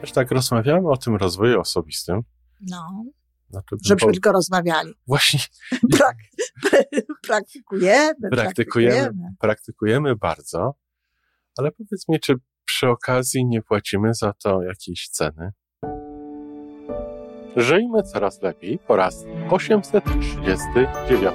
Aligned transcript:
Też 0.00 0.12
tak 0.12 0.30
rozmawiamy 0.30 0.88
o 0.88 0.96
tym 0.96 1.16
rozwoju 1.16 1.60
osobistym. 1.60 2.22
No, 2.60 3.04
Znaczy, 3.50 3.76
żebyśmy 3.84 4.12
tylko 4.12 4.32
rozmawiali. 4.32 4.94
Właśnie 5.06 5.40
Prak, 5.96 6.16
praktykujemy, 7.22 8.30
praktykujemy, 8.30 9.34
praktykujemy 9.40 10.16
bardzo, 10.16 10.74
ale 11.58 11.72
powiedz 11.72 12.08
mi, 12.08 12.20
czy 12.20 12.34
przy 12.64 12.88
okazji 12.88 13.46
nie 13.46 13.62
płacimy 13.62 14.14
za 14.14 14.32
to 14.32 14.62
jakiejś 14.62 15.08
ceny? 15.08 15.52
Żyjmy 17.56 18.02
coraz 18.02 18.42
lepiej 18.42 18.78
po 18.78 18.96
raz 18.96 19.24
839. 19.50 21.34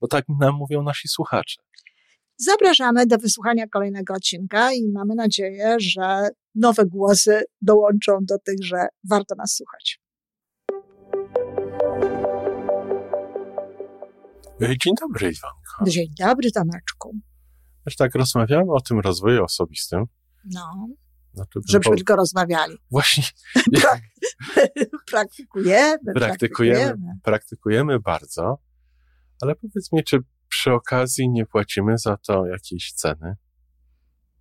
bo 0.00 0.08
tak 0.08 0.24
nam 0.40 0.54
mówią 0.54 0.82
nasi 0.82 1.08
słuchacze. 1.08 1.62
Zapraszamy 2.36 3.06
do 3.06 3.18
wysłuchania 3.18 3.66
kolejnego 3.68 4.14
odcinka 4.14 4.72
i 4.72 4.88
mamy 4.92 5.14
nadzieję, 5.14 5.76
że 5.80 6.28
nowe 6.54 6.86
głosy 6.86 7.42
dołączą 7.62 8.18
do 8.22 8.38
tych, 8.38 8.56
że 8.64 8.86
warto 9.10 9.34
nas 9.34 9.54
słuchać. 9.54 10.00
Dzień 14.60 14.94
dobry, 15.00 15.30
Iwanko. 15.30 15.90
Dzień 15.90 16.06
dobry, 16.18 16.50
Tomeczku. 16.52 17.14
Też 17.84 17.96
tak 17.96 18.14
rozmawiamy 18.14 18.72
o 18.72 18.80
tym 18.80 19.00
rozwoju 19.00 19.44
osobistym. 19.44 20.04
No, 20.44 20.88
Znaczy, 21.34 21.60
żebyśmy 21.68 21.90
bo- 21.90 21.96
tylko 21.96 22.16
rozmawiali. 22.16 22.76
Właśnie 22.90 23.24
Prak, 23.80 24.00
praktykujemy, 25.10 25.98
praktykujemy, 26.14 26.14
praktykujemy. 26.14 27.18
praktykujemy 27.22 28.00
bardzo, 28.00 28.58
ale 29.40 29.54
powiedz 29.54 29.92
mi, 29.92 30.04
czy 30.04 30.18
przy 30.48 30.72
okazji 30.72 31.28
nie 31.30 31.46
płacimy 31.46 31.98
za 31.98 32.16
to 32.16 32.46
jakiejś 32.46 32.92
ceny? 32.92 33.34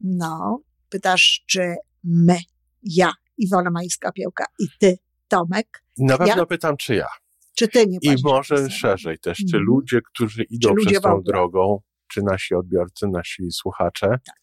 No, 0.02 0.62
pytasz, 0.90 1.44
czy 1.48 1.76
my, 2.04 2.38
ja, 2.84 3.12
Iwona 3.38 3.70
Majska-Piołka 3.72 4.44
i 4.60 4.66
ty, 4.80 4.98
Tomek, 5.28 5.84
Na 5.98 6.18
pewno 6.18 6.36
Ja? 6.38 6.46
pytam, 6.46 6.78
czy 6.78 6.96
ja. 6.96 7.08
czy 7.56 7.68
ty 7.68 7.88
nie 7.88 7.98
I 8.02 8.16
może 8.24 8.70
szerzej 8.70 9.20
też, 9.20 9.38
czy 9.38 9.44
Mhm. 9.58 9.64
ludzie, 9.64 10.00
którzy 10.14 10.44
idą 10.44 10.70
ludzie 10.70 10.90
przez 10.90 11.02
tą 11.02 11.22
drogą, 11.22 11.82
czy 12.12 12.22
nasi 12.24 12.56
odbiorcy, 12.56 13.08
nasi 13.08 13.52
słuchacze, 13.52 14.08
Tak. 14.08 14.36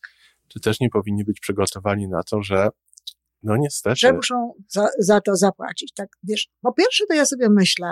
czy 0.48 0.60
też 0.60 0.80
nie 0.80 0.90
powinni 0.90 1.24
być 1.24 1.40
przygotowani 1.40 2.08
na 2.08 2.22
to, 2.22 2.42
że 2.42 2.68
no 3.42 3.56
niestety, 3.56 3.96
że 3.96 4.12
muszą 4.12 4.52
za, 4.68 4.88
za 4.98 5.20
to 5.20 5.36
zapłacić. 5.36 5.92
Tak, 5.96 6.08
wiesz, 6.22 6.48
po 6.60 6.72
pierwsze 6.72 7.04
to 7.08 7.14
ja 7.14 7.26
sobie 7.26 7.48
myślę, 7.50 7.88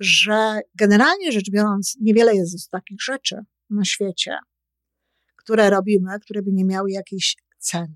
że 0.00 0.60
generalnie 0.74 1.32
rzecz 1.32 1.50
biorąc, 1.50 1.96
niewiele 2.00 2.34
jest 2.34 2.70
takich 2.70 3.02
rzeczy 3.02 3.36
na 3.70 3.84
świecie, 3.84 4.38
które 5.36 5.70
robimy, 5.70 6.20
które 6.20 6.42
by 6.42 6.52
nie 6.52 6.64
miały 6.64 6.90
jakiejś 6.90 7.36
ceny, 7.58 7.94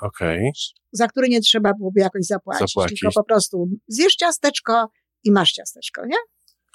okej, 0.00 0.52
za 0.92 1.08
które 1.08 1.28
nie 1.28 1.40
trzeba 1.40 1.74
byłoby 1.74 2.00
jakoś 2.00 2.22
zapłacić, 2.26 2.72
Zapłacić. 2.72 3.00
tylko 3.00 3.12
po 3.14 3.24
prostu 3.24 3.68
zjesz 3.88 4.14
ciasteczko 4.14 4.90
i 5.24 5.32
masz 5.32 5.52
ciasteczko, 5.52 6.06
nie? 6.06 6.16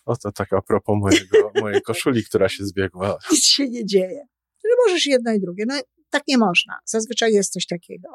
oto 0.08 0.32
tak 0.32 0.54
a 0.54 0.62
propos 0.62 0.96
mojego, 1.00 1.52
mojej 1.62 1.82
koszuli, 1.82 2.24
która 2.24 2.50
się 2.50 2.66
zbiegła. 2.66 3.18
Nic 3.32 3.44
się 3.46 3.70
nie 3.70 3.86
dzieje. 3.86 4.28
Że 4.64 4.70
możesz 4.86 5.06
jedno 5.06 5.34
i 5.34 5.40
drugie. 5.40 5.64
No 5.68 5.76
tak 6.10 6.24
nie 6.28 6.38
można. 6.38 6.80
Zazwyczaj 6.86 7.34
jest 7.34 7.54
coś 7.54 7.66
takiego. 7.66 8.10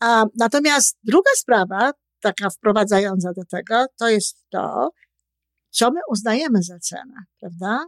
A, 0.00 0.24
natomiast 0.38 0.98
druga 1.02 1.30
sprawa, 1.36 1.92
taka 2.22 2.50
wprowadzająca 2.50 3.32
do 3.32 3.44
tego, 3.44 3.86
to 3.98 4.08
jest 4.08 4.44
to, 4.50 4.90
co 5.70 5.90
my 5.90 6.00
uznajemy 6.08 6.62
za 6.62 6.78
cenę, 6.78 7.14
prawda? 7.40 7.84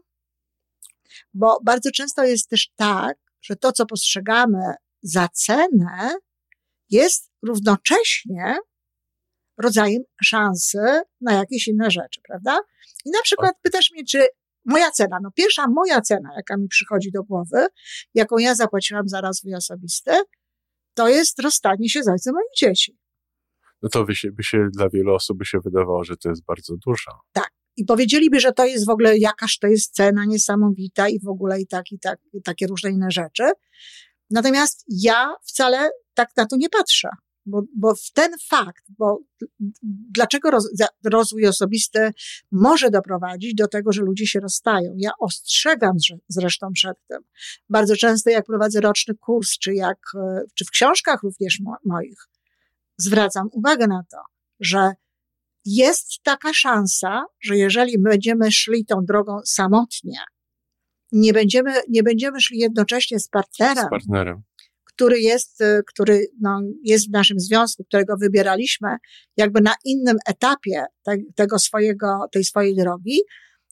Bo 1.34 1.58
bardzo 1.64 1.90
często 1.90 2.24
jest 2.24 2.48
też 2.48 2.70
tak, 2.76 3.16
że 3.42 3.56
to, 3.56 3.72
co 3.72 3.86
postrzegamy 3.86 4.74
za 5.02 5.28
cenę, 5.28 6.14
jest 6.90 7.30
równocześnie 7.42 8.56
rodzajem 9.62 10.02
szansy 10.22 10.78
na 11.20 11.32
jakieś 11.32 11.68
inne 11.68 11.90
rzeczy, 11.90 12.20
prawda? 12.28 12.60
I 13.04 13.10
na 13.10 13.22
przykład 13.22 13.54
pytasz 13.62 13.90
mnie, 13.92 14.04
czy 14.04 14.26
moja 14.64 14.90
cena, 14.90 15.18
no 15.22 15.30
pierwsza 15.30 15.66
moja 15.68 16.00
cena, 16.00 16.30
jaka 16.36 16.56
mi 16.56 16.68
przychodzi 16.68 17.12
do 17.12 17.22
głowy, 17.22 17.66
jaką 18.14 18.38
ja 18.38 18.54
zapłaciłam 18.54 19.08
za 19.08 19.20
rozwój 19.20 19.54
osobisty, 19.54 20.10
to 20.94 21.08
jest 21.08 21.38
rozstanie 21.38 21.88
się 21.88 22.02
z 22.02 22.08
ojcem 22.08 22.34
moich 22.34 22.54
dzieci. 22.56 22.98
No 23.82 23.88
to 23.88 24.04
by 24.04 24.14
się, 24.14 24.32
by 24.32 24.42
się 24.42 24.68
dla 24.72 24.88
wielu 24.88 25.14
osób 25.14 25.38
by 25.38 25.44
się 25.44 25.58
wydawało, 25.64 26.04
że 26.04 26.16
to 26.16 26.28
jest 26.28 26.44
bardzo 26.44 26.74
dużo. 26.86 27.10
I 27.76 27.84
powiedzieliby, 27.84 28.40
że 28.40 28.52
to 28.52 28.64
jest 28.64 28.86
w 28.86 28.90
ogóle 28.90 29.18
jakaż 29.18 29.58
to 29.58 29.66
jest 29.66 29.94
cena 29.94 30.24
niesamowita 30.24 31.08
i 31.08 31.20
w 31.20 31.28
ogóle 31.28 31.60
i 31.60 31.66
tak, 31.66 31.92
i 31.92 31.98
tak, 31.98 32.18
i 32.32 32.42
takie 32.42 32.66
różne 32.66 32.90
inne 32.90 33.10
rzeczy. 33.10 33.42
Natomiast 34.30 34.84
ja 34.88 35.34
wcale 35.44 35.90
tak 36.14 36.28
na 36.36 36.46
to 36.46 36.56
nie 36.56 36.68
patrzę. 36.68 37.08
Bo, 37.46 37.62
bo 37.76 37.94
w 37.94 38.10
ten 38.12 38.32
fakt, 38.48 38.84
bo 38.98 39.18
dlaczego 40.14 40.50
roz, 40.50 40.68
rozwój 41.04 41.46
osobisty 41.46 42.10
może 42.52 42.90
doprowadzić 42.90 43.54
do 43.54 43.68
tego, 43.68 43.92
że 43.92 44.02
ludzie 44.02 44.26
się 44.26 44.40
rozstają? 44.40 44.94
Ja 44.96 45.10
ostrzegam 45.18 45.96
zre- 45.96 46.18
zresztą 46.28 46.72
przed 46.72 46.96
tym. 47.08 47.18
Bardzo 47.68 47.96
często 47.96 48.30
jak 48.30 48.46
prowadzę 48.46 48.80
roczny 48.80 49.14
kurs, 49.14 49.58
czy 49.58 49.74
jak, 49.74 49.98
e, 50.14 50.40
czy 50.54 50.64
w 50.64 50.70
książkach 50.70 51.22
również 51.22 51.60
mo- 51.60 51.76
moich, 51.84 52.28
zwracam 52.98 53.48
uwagę 53.52 53.86
na 53.86 54.02
to, 54.10 54.16
że 54.60 54.92
jest 55.64 56.22
taka 56.22 56.52
szansa, 56.52 57.24
że 57.40 57.56
jeżeli 57.56 57.98
my 57.98 58.10
będziemy 58.10 58.52
szli 58.52 58.84
tą 58.84 59.04
drogą 59.04 59.38
samotnie, 59.44 60.18
nie 61.12 61.32
będziemy, 61.32 61.72
nie 61.88 62.02
będziemy 62.02 62.40
szli 62.40 62.58
jednocześnie 62.58 63.20
z 63.20 63.28
partnerem, 63.28 63.84
Z 63.86 63.90
partnerem. 63.90 64.42
który 64.84 65.20
jest, 65.20 65.60
y, 65.60 65.82
który 65.86 66.26
no, 66.40 66.60
jest 66.82 67.08
w 67.08 67.12
naszym 67.12 67.40
związku, 67.40 67.84
którego 67.84 68.16
wybieraliśmy, 68.16 68.96
jakby 69.36 69.60
na 69.60 69.74
innym 69.84 70.16
etapie 70.26 70.84
te, 71.02 71.16
tego 71.34 71.58
swojego, 71.58 72.18
tej 72.32 72.44
swojej 72.44 72.76
drogi, 72.76 73.20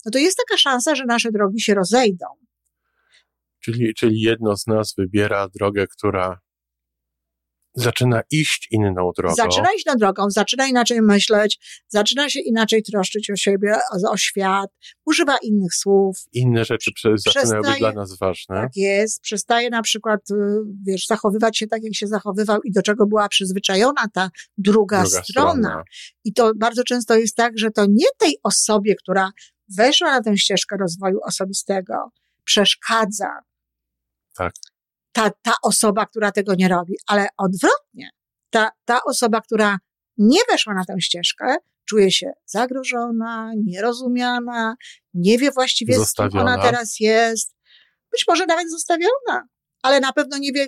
no 0.04 0.10
to 0.10 0.18
jest 0.18 0.38
taka 0.48 0.58
szansa, 0.58 0.94
że 0.94 1.04
nasze 1.04 1.32
drogi 1.32 1.60
się 1.60 1.74
rozejdą. 1.74 2.26
Czyli, 3.60 3.94
czyli 3.94 4.20
jedno 4.20 4.56
z 4.56 4.66
nas 4.66 4.94
wybiera 4.98 5.48
drogę, 5.54 5.86
która 5.86 6.40
zaczyna 7.74 8.22
iść 8.30 8.68
inną 8.70 9.10
drogą. 9.16 9.34
Zaczyna 9.34 9.68
iść 9.76 9.84
tą 9.84 9.94
drogą, 9.96 10.30
zaczyna 10.30 10.66
inaczej 10.66 11.02
myśleć, 11.02 11.82
zaczyna 11.88 12.30
się 12.30 12.40
inaczej 12.40 12.82
troszczyć 12.82 13.30
o 13.30 13.36
siebie, 13.36 13.74
o, 13.76 14.10
o 14.10 14.16
świat, 14.16 14.70
używa 15.06 15.36
innych 15.42 15.74
słów, 15.74 16.16
Inne 16.32 16.64
rzeczy 16.64 16.90
prze- 16.92 17.18
zaczynają 17.18 17.62
być 17.62 17.78
dla 17.78 17.92
nas 17.92 18.18
ważne. 18.18 18.56
Tak 18.56 18.76
jest. 18.76 19.20
Przestaje 19.20 19.70
na 19.70 19.82
przykład, 19.82 20.30
y, 20.30 20.34
wiesz, 20.86 21.06
zachowywać 21.06 21.58
się 21.58 21.66
tak, 21.66 21.82
jak 21.84 21.94
się 21.94 22.06
zachowywał 22.06 22.60
i 22.62 22.72
do 22.72 22.82
czego 22.82 23.06
była 23.06 23.28
przyzwyczajona 23.28 24.08
ta 24.14 24.30
druga, 24.58 25.02
Druga 25.02 25.22
strona. 25.22 25.82
I 26.24 26.32
to 26.32 26.52
bardzo 26.56 26.84
często 26.84 27.16
jest 27.16 27.36
tak, 27.36 27.58
że 27.58 27.70
to 27.70 27.86
nie 27.88 28.06
tej 28.18 28.36
osobie, 28.42 28.94
która 28.94 29.30
weszła 29.76 30.10
na 30.10 30.22
tę 30.22 30.36
ścieżkę 30.36 30.76
rozwoju 30.76 31.18
osobistego, 31.24 31.94
przeszkadza. 32.44 33.30
Tak. 34.36 34.52
Ta, 35.12 35.30
ta 35.42 35.52
osoba, 35.62 36.06
która 36.06 36.32
tego 36.32 36.54
nie 36.54 36.68
robi, 36.68 36.94
ale 37.06 37.28
odwrotnie. 37.38 38.10
Ta, 38.50 38.70
ta 38.84 39.00
osoba, 39.04 39.40
która 39.40 39.78
nie 40.18 40.40
weszła 40.50 40.74
na 40.74 40.84
tę 40.84 40.94
ścieżkę, 41.00 41.56
czuje 41.84 42.10
się 42.10 42.32
zagrożona, 42.46 43.52
nierozumiana, 43.64 44.74
nie 45.14 45.38
wie 45.38 45.50
właściwie, 45.50 45.94
z 45.94 45.96
kim 45.96 46.04
Zostawiona. 46.04 46.42
ona 46.42 46.62
teraz 46.62 47.00
jest. 47.00 47.54
Być 48.12 48.24
może 48.28 48.46
nawet 48.46 48.70
zostawiona, 48.70 49.46
ale 49.82 50.00
na 50.00 50.12
pewno 50.12 50.38
nie 50.38 50.52
wie, 50.52 50.66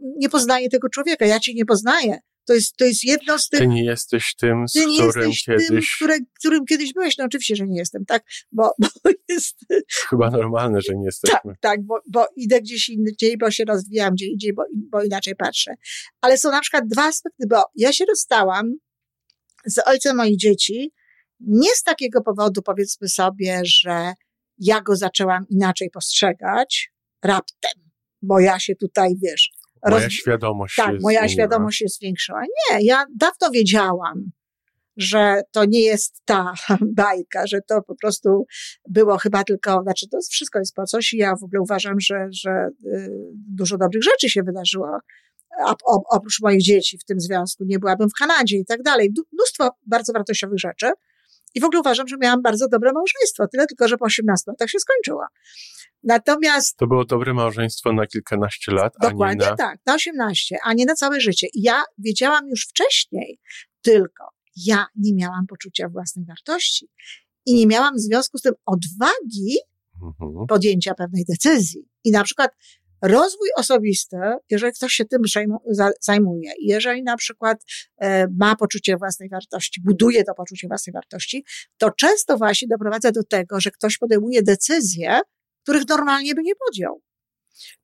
nie 0.00 0.28
poznaje 0.28 0.68
tego 0.68 0.88
człowieka. 0.88 1.26
Ja 1.26 1.40
cię 1.40 1.54
nie 1.54 1.64
poznaję. 1.64 2.18
To 2.48 2.54
jest, 2.54 2.76
to 2.76 2.84
jest 2.84 3.04
jedno 3.04 3.38
z 3.38 3.48
tych 3.48 3.60
Ty 3.60 3.66
nie 3.66 3.84
jesteś 3.84 4.34
tym, 4.34 4.68
z 4.68 4.72
ty 4.72 4.86
nie 4.86 5.02
którym 5.02 5.28
jesteś 5.28 5.44
tym, 5.44 5.58
kiedyś 5.58 5.96
które, 5.96 6.18
którym 6.38 6.66
kiedyś 6.66 6.92
byłeś. 6.92 7.18
No 7.18 7.24
oczywiście, 7.24 7.56
że 7.56 7.66
nie 7.66 7.78
jestem, 7.78 8.04
tak? 8.04 8.24
Bo, 8.52 8.74
bo 9.04 9.10
jest, 9.28 9.56
chyba 10.08 10.30
normalne, 10.30 10.80
że 10.80 10.92
nie 10.92 10.98
tak, 10.98 11.06
jesteśmy. 11.06 11.54
tak, 11.60 11.82
bo, 11.82 12.00
bo 12.10 12.26
idę 12.36 12.60
gdzieś 12.60 12.88
indziej, 12.88 13.38
bo 13.38 13.50
się 13.50 13.64
rozwijam 13.64 14.14
gdzie 14.14 14.26
indziej, 14.26 14.52
bo, 14.52 14.62
bo 14.74 15.02
inaczej 15.02 15.36
patrzę. 15.36 15.74
Ale 16.20 16.38
są 16.38 16.50
na 16.50 16.60
przykład 16.60 16.84
dwa 16.86 17.04
aspekty, 17.04 17.46
bo 17.50 17.62
ja 17.74 17.92
się 17.92 18.04
rozstałam 18.04 18.74
z 19.66 19.78
ojcem 19.86 20.16
moich 20.16 20.36
dzieci 20.36 20.92
nie 21.40 21.70
z 21.74 21.82
takiego 21.82 22.22
powodu, 22.22 22.62
powiedzmy 22.62 23.08
sobie, 23.08 23.60
że 23.64 24.12
ja 24.58 24.80
go 24.80 24.96
zaczęłam 24.96 25.46
inaczej 25.50 25.90
postrzegać 25.90 26.92
raptem, 27.24 27.90
bo 28.22 28.40
ja 28.40 28.58
się 28.58 28.76
tutaj, 28.76 29.14
wiesz... 29.22 29.50
Moja 29.90 30.04
roz... 30.04 30.12
świadomość 30.12 30.76
Tak, 30.76 31.00
moja 31.00 31.20
zmieniła. 31.20 31.28
świadomość 31.28 31.78
się 31.78 31.88
zwiększyła. 31.88 32.42
Nie, 32.42 32.84
ja 32.84 33.04
dawno 33.16 33.50
wiedziałam, 33.50 34.30
że 34.96 35.42
to 35.52 35.64
nie 35.64 35.80
jest 35.80 36.22
ta 36.24 36.54
bajka, 36.96 37.46
że 37.46 37.60
to 37.68 37.82
po 37.82 37.94
prostu 37.94 38.46
było 38.88 39.18
chyba 39.18 39.44
tylko, 39.44 39.82
znaczy 39.82 40.08
to 40.08 40.18
wszystko 40.30 40.58
jest 40.58 40.74
po 40.74 40.84
coś 40.84 41.12
i 41.12 41.16
ja 41.16 41.36
w 41.36 41.44
ogóle 41.44 41.60
uważam, 41.60 42.00
że, 42.00 42.28
że 42.30 42.68
y, 42.84 43.10
dużo 43.32 43.78
dobrych 43.78 44.02
rzeczy 44.02 44.28
się 44.28 44.42
wydarzyło. 44.42 44.98
A, 45.66 45.74
oprócz 46.10 46.40
moich 46.42 46.62
dzieci 46.62 46.98
w 46.98 47.04
tym 47.04 47.20
związku, 47.20 47.64
nie 47.64 47.78
byłabym 47.78 48.08
w 48.10 48.18
Kanadzie 48.18 48.56
i 48.56 48.64
tak 48.64 48.82
dalej. 48.82 49.12
Mnóstwo 49.32 49.70
bardzo 49.86 50.12
wartościowych 50.12 50.58
rzeczy. 50.58 50.86
I 51.54 51.60
w 51.60 51.64
ogóle 51.64 51.80
uważam, 51.80 52.08
że 52.08 52.16
miałam 52.20 52.42
bardzo 52.42 52.68
dobre 52.68 52.92
małżeństwo, 52.92 53.48
tyle 53.48 53.66
tylko, 53.66 53.88
że 53.88 53.96
po 53.96 54.04
18 54.04 54.50
latach 54.50 54.68
się 54.68 54.78
skończyło. 54.78 55.24
Natomiast. 56.02 56.76
To 56.76 56.86
było 56.86 57.04
dobre 57.04 57.34
małżeństwo 57.34 57.92
na 57.92 58.06
kilkanaście 58.06 58.72
lat, 58.72 58.94
Dokładnie 59.00 59.46
a 59.46 59.48
nie 59.48 59.50
na... 59.50 59.56
tak, 59.56 59.78
na 59.86 59.94
18, 59.94 60.56
a 60.64 60.72
nie 60.72 60.84
na 60.84 60.94
całe 60.94 61.20
życie. 61.20 61.46
I 61.54 61.62
ja 61.62 61.82
wiedziałam 61.98 62.48
już 62.48 62.66
wcześniej, 62.68 63.38
tylko 63.82 64.24
ja 64.56 64.86
nie 64.96 65.14
miałam 65.14 65.46
poczucia 65.46 65.88
własnej 65.88 66.24
wartości 66.24 66.88
i 67.46 67.54
nie 67.54 67.66
miałam 67.66 67.94
w 67.94 68.00
związku 68.00 68.38
z 68.38 68.42
tym 68.42 68.54
odwagi 68.66 69.56
mhm. 70.02 70.46
podjęcia 70.46 70.94
pewnej 70.94 71.24
decyzji. 71.28 71.88
I 72.04 72.10
na 72.10 72.24
przykład 72.24 72.50
rozwój 73.02 73.48
osobisty, 73.56 74.16
jeżeli 74.50 74.72
ktoś 74.72 74.92
się 74.92 75.04
tym 75.04 75.22
zajmuje, 76.00 76.52
jeżeli 76.60 77.02
na 77.02 77.16
przykład 77.16 77.64
e, 77.98 78.26
ma 78.38 78.56
poczucie 78.56 78.96
własnej 78.96 79.28
wartości, 79.28 79.80
buduje 79.84 80.24
to 80.24 80.34
poczucie 80.34 80.68
własnej 80.68 80.92
wartości, 80.92 81.44
to 81.78 81.90
często 81.90 82.36
właśnie 82.36 82.68
doprowadza 82.68 83.12
do 83.12 83.24
tego, 83.24 83.60
że 83.60 83.70
ktoś 83.70 83.98
podejmuje 83.98 84.42
decyzje, 84.42 85.20
których 85.68 85.88
normalnie 85.88 86.34
by 86.34 86.42
nie 86.42 86.52
podjął. 86.66 87.02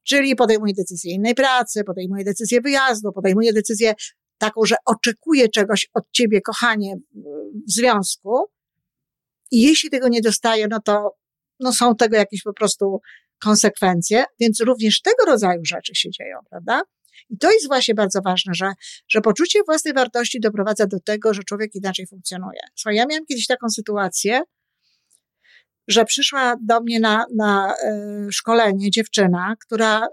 Czyli 0.02 0.36
podejmuje 0.36 0.74
decyzję 0.74 1.14
innej 1.14 1.34
pracy, 1.34 1.84
podejmuje 1.84 2.24
decyzję 2.24 2.60
wyjazdu, 2.60 3.12
podejmuje 3.12 3.52
decyzję 3.52 3.94
taką, 4.38 4.64
że 4.64 4.76
oczekuje 4.84 5.48
czegoś 5.48 5.88
od 5.94 6.04
ciebie, 6.12 6.40
kochanie, 6.40 6.96
w 7.68 7.72
związku. 7.72 8.44
I 9.50 9.62
jeśli 9.62 9.90
tego 9.90 10.08
nie 10.08 10.20
dostaje, 10.20 10.66
no 10.70 10.80
to 10.80 11.16
no 11.60 11.72
są 11.72 11.96
tego 11.96 12.16
jakieś 12.16 12.42
po 12.42 12.52
prostu 12.52 13.00
konsekwencje, 13.38 14.24
więc 14.40 14.60
również 14.60 15.02
tego 15.02 15.24
rodzaju 15.26 15.60
rzeczy 15.64 15.94
się 15.94 16.10
dzieją, 16.10 16.38
prawda? 16.50 16.82
I 17.30 17.38
to 17.38 17.52
jest 17.52 17.66
właśnie 17.66 17.94
bardzo 17.94 18.20
ważne, 18.20 18.54
że, 18.54 18.72
że 19.08 19.20
poczucie 19.20 19.58
własnej 19.66 19.94
wartości 19.94 20.40
doprowadza 20.40 20.86
do 20.86 21.00
tego, 21.00 21.34
że 21.34 21.42
człowiek 21.42 21.74
inaczej 21.74 22.06
funkcjonuje. 22.06 22.60
Słuchaj, 22.74 22.96
ja 22.96 23.06
miałam 23.06 23.26
kiedyś 23.26 23.46
taką 23.46 23.68
sytuację, 23.68 24.42
że 25.88 26.04
przyszła 26.04 26.56
do 26.60 26.80
mnie 26.80 27.00
na, 27.00 27.26
na 27.36 27.74
y, 27.74 28.32
szkolenie 28.32 28.90
dziewczyna, 28.90 29.54
która 29.60 30.06
y, 30.06 30.08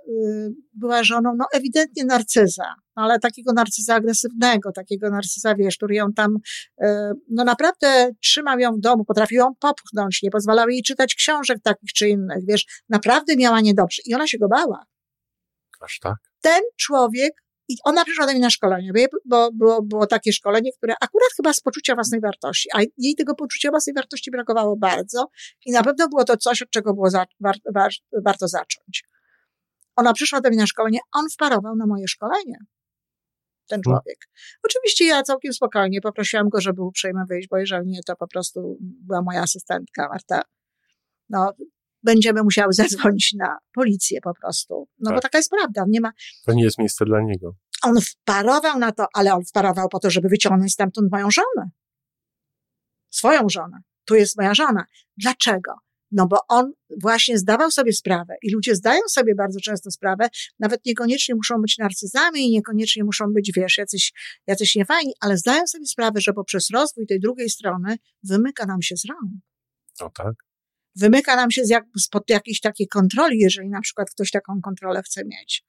była 0.74 1.04
żoną, 1.04 1.34
no 1.38 1.46
ewidentnie 1.54 2.06
narcyza, 2.06 2.76
ale 2.96 3.20
takiego 3.20 3.54
narcyza 3.54 3.96
agresywnego, 3.96 4.72
takiego 4.72 5.10
narcyza, 5.10 5.56
wiesz, 5.56 5.78
który 5.78 5.96
ją 5.96 6.14
tam, 6.14 6.36
y, 6.84 6.86
no 7.30 7.44
naprawdę 7.44 8.12
trzymał 8.22 8.60
ją 8.60 8.72
w 8.74 8.80
domu, 8.80 9.06
potrafił 9.06 9.38
ją 9.38 9.56
popchnąć, 9.60 10.24
nie 10.24 10.32
pozwalał 10.32 10.70
jej 10.70 10.84
czytać 10.84 11.16
książek 11.16 11.58
takich 11.64 11.94
czy 11.94 12.10
innych, 12.10 12.46
wiesz, 12.48 12.66
naprawdę 12.90 13.36
miała 13.36 13.62
niedobrze 13.62 14.02
i 14.06 14.16
ona 14.16 14.28
się 14.28 14.38
go 14.38 14.48
bała. 14.48 14.86
Aż 15.82 16.00
tak? 16.00 16.16
Ten 16.42 16.62
człowiek 16.78 17.34
i 17.68 17.76
ona 17.84 18.06
przyszła 18.06 18.26
do 18.26 18.32
mnie 18.32 18.42
na 18.42 18.50
szkolenie, 18.50 18.92
bo 19.26 19.52
było, 19.52 19.82
było 19.82 20.08
takie 20.08 20.34
szkolenie, 20.34 20.72
które 20.78 20.94
akurat 21.02 21.30
chyba 21.38 21.54
z 21.54 21.60
poczucia 21.60 21.96
własnej 21.96 22.22
wartości, 22.22 22.70
a 22.74 22.80
jej 22.98 23.16
tego 23.16 23.36
poczucia 23.36 23.70
własnej 23.70 23.94
wartości 23.94 24.32
brakowało 24.32 24.76
bardzo 24.78 25.30
i 25.66 25.72
na 25.72 25.84
pewno 25.84 26.10
było 26.10 26.24
to 26.24 26.38
coś, 26.38 26.62
od 26.62 26.70
czego 26.70 26.94
było 26.94 27.10
za, 27.10 27.26
war, 27.40 27.56
war, 27.74 27.92
warto 28.26 28.48
zacząć. 28.48 29.04
Ona 29.96 30.14
przyszła 30.14 30.42
do 30.42 30.50
mnie 30.50 30.58
na 30.58 30.68
szkolenie, 30.68 31.00
on 31.14 31.26
wparował 31.30 31.76
na 31.76 31.86
moje 31.86 32.08
szkolenie. 32.08 32.58
Ten 33.68 33.82
hmm. 33.82 33.84
człowiek. 33.84 34.18
Oczywiście 34.64 35.06
ja 35.06 35.24
całkiem 35.24 35.54
spokojnie 35.54 36.02
poprosiłam 36.02 36.50
go, 36.50 36.62
żeby 36.62 36.82
uprzejmie 36.82 37.24
wyjść, 37.30 37.48
bo 37.48 37.58
jeżeli 37.58 37.88
nie, 37.88 38.00
to 38.06 38.16
po 38.16 38.28
prostu 38.28 38.78
była 38.80 39.22
moja 39.22 39.42
asystentka 39.42 40.10
Marta. 40.10 40.42
No, 41.30 41.54
będziemy 42.04 42.44
musiały 42.44 42.74
zadzwonić 42.82 43.34
na 43.34 43.58
policję 43.74 44.22
po 44.22 44.34
prostu. 44.34 44.88
No 45.00 45.10
tak. 45.10 45.18
bo 45.18 45.22
taka 45.22 45.38
jest 45.38 45.50
prawda. 45.50 45.84
Nie 45.88 46.02
ma... 46.02 46.12
To 46.46 46.54
nie 46.54 46.64
jest 46.64 46.78
miejsce 46.78 47.06
dla 47.06 47.22
niego. 47.22 47.56
On 47.84 48.02
wparował 48.02 48.80
na 48.80 48.92
to, 48.92 49.06
ale 49.14 49.34
on 49.34 49.46
wparował 49.46 49.90
po 49.90 50.00
to, 50.00 50.10
żeby 50.10 50.30
wyciągnąć 50.30 50.74
stamtąd 50.74 51.12
moją 51.12 51.32
żonę. 51.32 51.70
Swoją 53.10 53.50
żonę. 53.50 53.78
Tu 54.06 54.16
jest 54.16 54.38
moja 54.38 54.54
żona. 54.54 54.86
Dlaczego? 55.18 55.74
No 56.12 56.28
bo 56.28 56.38
on 56.48 56.72
właśnie 57.02 57.38
zdawał 57.38 57.72
sobie 57.72 57.94
sprawę 57.94 58.36
i 58.44 58.54
ludzie 58.54 58.76
zdają 58.76 59.02
sobie 59.08 59.36
bardzo 59.36 59.60
często 59.60 59.92
sprawę, 59.92 60.30
nawet 60.60 60.86
niekoniecznie 60.86 61.36
muszą 61.36 61.62
być 61.62 61.78
narcyzami 61.78 62.48
i 62.48 62.52
niekoniecznie 62.52 63.04
muszą 63.04 63.26
być, 63.34 63.52
wiesz, 63.56 63.78
jacyś, 63.78 64.14
jacyś 64.48 64.76
niefajni, 64.76 65.14
ale 65.20 65.38
zdają 65.38 65.68
sobie 65.68 65.86
sprawę, 65.86 66.22
że 66.22 66.34
poprzez 66.34 66.70
rozwój 66.74 67.08
tej 67.08 67.20
drugiej 67.20 67.50
strony 67.50 67.98
wymyka 68.24 68.66
nam 68.66 68.82
się 68.82 68.98
z 68.98 69.06
rąk. 69.06 69.32
No 70.02 70.10
tak 70.10 70.51
wymyka 70.96 71.36
nam 71.36 71.52
się 71.52 71.66
z 71.66 71.70
jak, 71.70 71.86
spod 72.00 72.30
jakiejś 72.30 72.60
takiej 72.60 72.88
kontroli, 72.88 73.40
jeżeli 73.40 73.70
na 73.70 73.82
przykład 73.82 74.12
ktoś 74.12 74.32
taką 74.32 74.62
kontrolę 74.62 75.04
chce 75.04 75.26
mieć, 75.26 75.66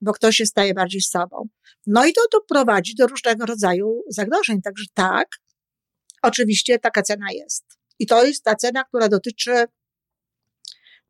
bo 0.00 0.12
ktoś 0.12 0.36
się 0.36 0.46
staje 0.46 0.74
bardziej 0.74 1.00
sobą. 1.00 1.48
No 1.86 2.06
i 2.06 2.12
to, 2.12 2.20
to 2.30 2.40
prowadzi 2.48 2.94
do 2.94 3.06
różnego 3.06 3.46
rodzaju 3.46 4.02
zagrożeń. 4.08 4.62
Także 4.62 4.84
tak, 4.94 5.28
oczywiście 6.22 6.78
taka 6.78 7.02
cena 7.02 7.26
jest. 7.32 7.64
I 7.98 8.06
to 8.06 8.24
jest 8.24 8.44
ta 8.44 8.54
cena, 8.54 8.84
która 8.84 9.08
dotyczy 9.08 9.64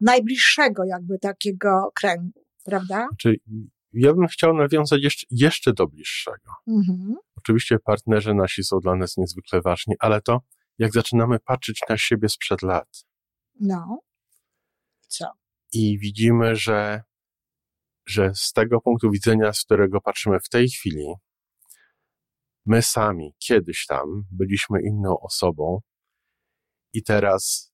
najbliższego 0.01 0.85
jakby 0.85 1.19
takiego 1.19 1.93
kręgu, 1.95 2.45
prawda? 2.65 3.09
Czyli 3.19 3.41
ja 3.93 4.15
bym 4.15 4.27
chciał 4.27 4.55
nawiązać 4.55 5.03
jeszcze, 5.03 5.27
jeszcze 5.31 5.73
do 5.73 5.87
bliższego. 5.87 6.53
Mhm. 6.69 7.15
Oczywiście 7.37 7.79
partnerzy 7.79 8.35
nasi 8.35 8.65
są 8.65 8.81
dla 8.81 8.97
nas 8.97 9.17
niezwykle 9.17 9.61
ważni, 9.61 9.95
ale 9.99 10.21
to 10.23 10.41
jak 10.79 10.93
zaczynamy 10.93 11.39
patrzeć 11.39 11.81
na 11.89 11.99
siebie 11.99 12.29
sprzed 12.29 12.63
lat, 12.63 13.05
no. 13.61 14.01
Co? 15.09 15.27
I 15.73 15.99
widzimy, 15.99 16.57
że, 16.57 17.03
że 18.07 18.35
z 18.35 18.53
tego 18.53 18.81
punktu 18.81 19.11
widzenia, 19.11 19.53
z 19.53 19.65
którego 19.65 20.01
patrzymy 20.01 20.41
w 20.41 20.49
tej 20.49 20.69
chwili, 20.69 21.15
my 22.67 22.83
sami 22.83 23.35
kiedyś 23.39 23.87
tam 23.87 24.25
byliśmy 24.31 24.83
inną 24.83 25.21
osobą 25.21 25.81
i 26.93 27.03
teraz. 27.03 27.73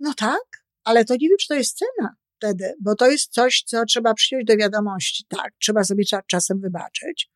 No 0.00 0.14
tak, 0.14 0.64
ale 0.84 1.04
to 1.04 1.14
nie 1.14 1.28
wiem, 1.28 1.38
czy 1.40 1.48
to 1.48 1.54
jest 1.54 1.78
cena 1.78 2.16
wtedy, 2.36 2.74
bo 2.80 2.94
to 2.94 3.10
jest 3.10 3.32
coś, 3.32 3.62
co 3.66 3.84
trzeba 3.84 4.14
przyjąć 4.14 4.46
do 4.46 4.56
wiadomości. 4.56 5.24
Tak, 5.28 5.52
trzeba 5.58 5.84
sobie 5.84 6.04
czasem 6.26 6.60
wybaczyć. 6.60 7.31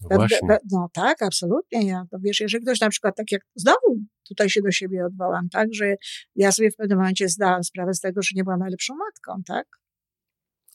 No, 0.00 0.26
no 0.72 0.88
tak, 0.92 1.22
absolutnie. 1.22 1.86
Ja, 1.86 2.04
to 2.10 2.18
wiesz, 2.20 2.40
jeżeli 2.40 2.64
ktoś 2.64 2.80
na 2.80 2.88
przykład, 2.88 3.16
tak 3.16 3.32
jak 3.32 3.42
znowu 3.54 3.98
tutaj 4.28 4.50
się 4.50 4.60
do 4.62 4.70
siebie 4.70 5.06
odwołam, 5.06 5.48
tak, 5.48 5.68
że 5.72 5.96
ja 6.34 6.52
sobie 6.52 6.70
w 6.70 6.76
pewnym 6.76 6.98
momencie 6.98 7.28
zdałam 7.28 7.64
sprawę 7.64 7.94
z 7.94 8.00
tego, 8.00 8.22
że 8.22 8.30
nie 8.34 8.44
byłam 8.44 8.60
najlepszą 8.60 8.94
matką, 8.96 9.42
tak? 9.46 9.66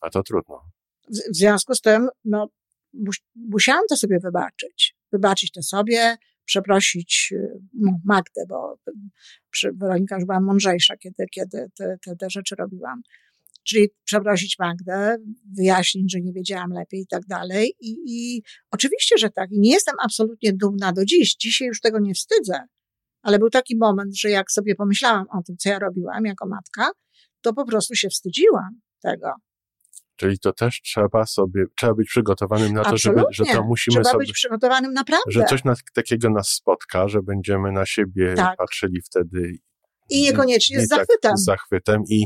A 0.02 0.10
to 0.10 0.24
trudno. 0.24 0.62
W, 1.10 1.34
w 1.34 1.36
związku 1.36 1.76
z 1.76 1.82
tym, 1.82 2.08
no, 2.26 2.48
musiałam 3.36 3.84
to 3.90 3.98
sobie 3.98 4.20
wybaczyć. 4.20 4.96
Wybaczyć 5.12 5.52
to 5.52 5.64
sobie, 5.64 6.18
przeprosić 6.46 7.34
no, 7.74 7.92
Magdę, 8.06 8.46
bo 8.50 8.78
przy 9.50 9.72
Weronika 9.72 10.16
już 10.16 10.26
byłam 10.26 10.44
mądrzejsza, 10.44 10.98
kiedy, 10.98 11.26
kiedy 11.32 11.70
te, 11.78 11.98
te, 12.06 12.16
te 12.16 12.30
rzeczy 12.30 12.56
robiłam. 12.56 13.02
Czyli 13.64 13.90
przeprosić 14.04 14.56
Magdę, 14.60 15.18
wyjaśnić, 15.58 16.12
że 16.12 16.22
nie 16.22 16.34
wiedziałam 16.34 16.72
lepiej 16.72 17.02
i 17.02 17.08
tak 17.08 17.26
dalej. 17.26 17.74
I, 17.80 17.98
I 18.08 18.42
oczywiście, 18.72 19.18
że 19.18 19.30
tak. 19.30 19.52
I 19.52 19.60
nie 19.60 19.72
jestem 19.72 19.96
absolutnie 20.04 20.54
dumna 20.54 20.94
do 20.94 21.06
dziś. 21.06 21.36
Dzisiaj 21.36 21.68
już 21.68 21.82
tego 21.82 22.00
nie 22.00 22.14
wstydzę. 22.14 22.60
Ale 23.22 23.40
był 23.40 23.50
taki 23.50 23.78
moment, 23.78 24.18
że 24.18 24.30
jak 24.30 24.52
sobie 24.52 24.76
pomyślałam 24.76 25.26
o 25.30 25.44
tym, 25.44 25.58
co 25.58 25.70
ja 25.70 25.80
robiłam 25.80 26.26
jako 26.26 26.48
matka, 26.48 26.92
to 27.42 27.54
po 27.54 27.66
prostu 27.66 27.96
się 27.96 28.10
wstydziłam 28.10 28.82
tego. 29.04 29.34
Czyli 30.16 30.40
to 30.40 30.54
też 30.54 30.82
trzeba 30.82 31.26
sobie, 31.26 31.64
trzeba 31.78 31.94
być 31.94 32.08
przygotowanym 32.08 32.74
na 32.74 32.84
to, 32.84 32.98
żeby, 32.98 33.24
że 33.32 33.46
to 33.46 33.64
musimy 33.64 33.94
trzeba 33.94 34.10
sobie. 34.10 34.20
być 34.20 34.32
przygotowanym 34.32 34.94
naprawdę. 34.94 35.32
Że 35.32 35.46
coś 35.46 35.64
nas, 35.64 35.80
takiego 35.94 36.30
nas 36.30 36.50
spotka, 36.50 37.08
że 37.08 37.22
będziemy 37.22 37.72
na 37.72 37.86
siebie 37.86 38.34
tak. 38.36 38.58
patrzyli 38.58 39.02
wtedy. 39.02 39.54
I 40.10 40.22
niekoniecznie 40.22 40.82
z 40.82 40.88
tak 40.90 41.00
zachwytem. 41.00 41.32
Tak, 41.32 41.38
z 41.38 41.44
zachwytem 41.44 42.04
i, 42.10 42.26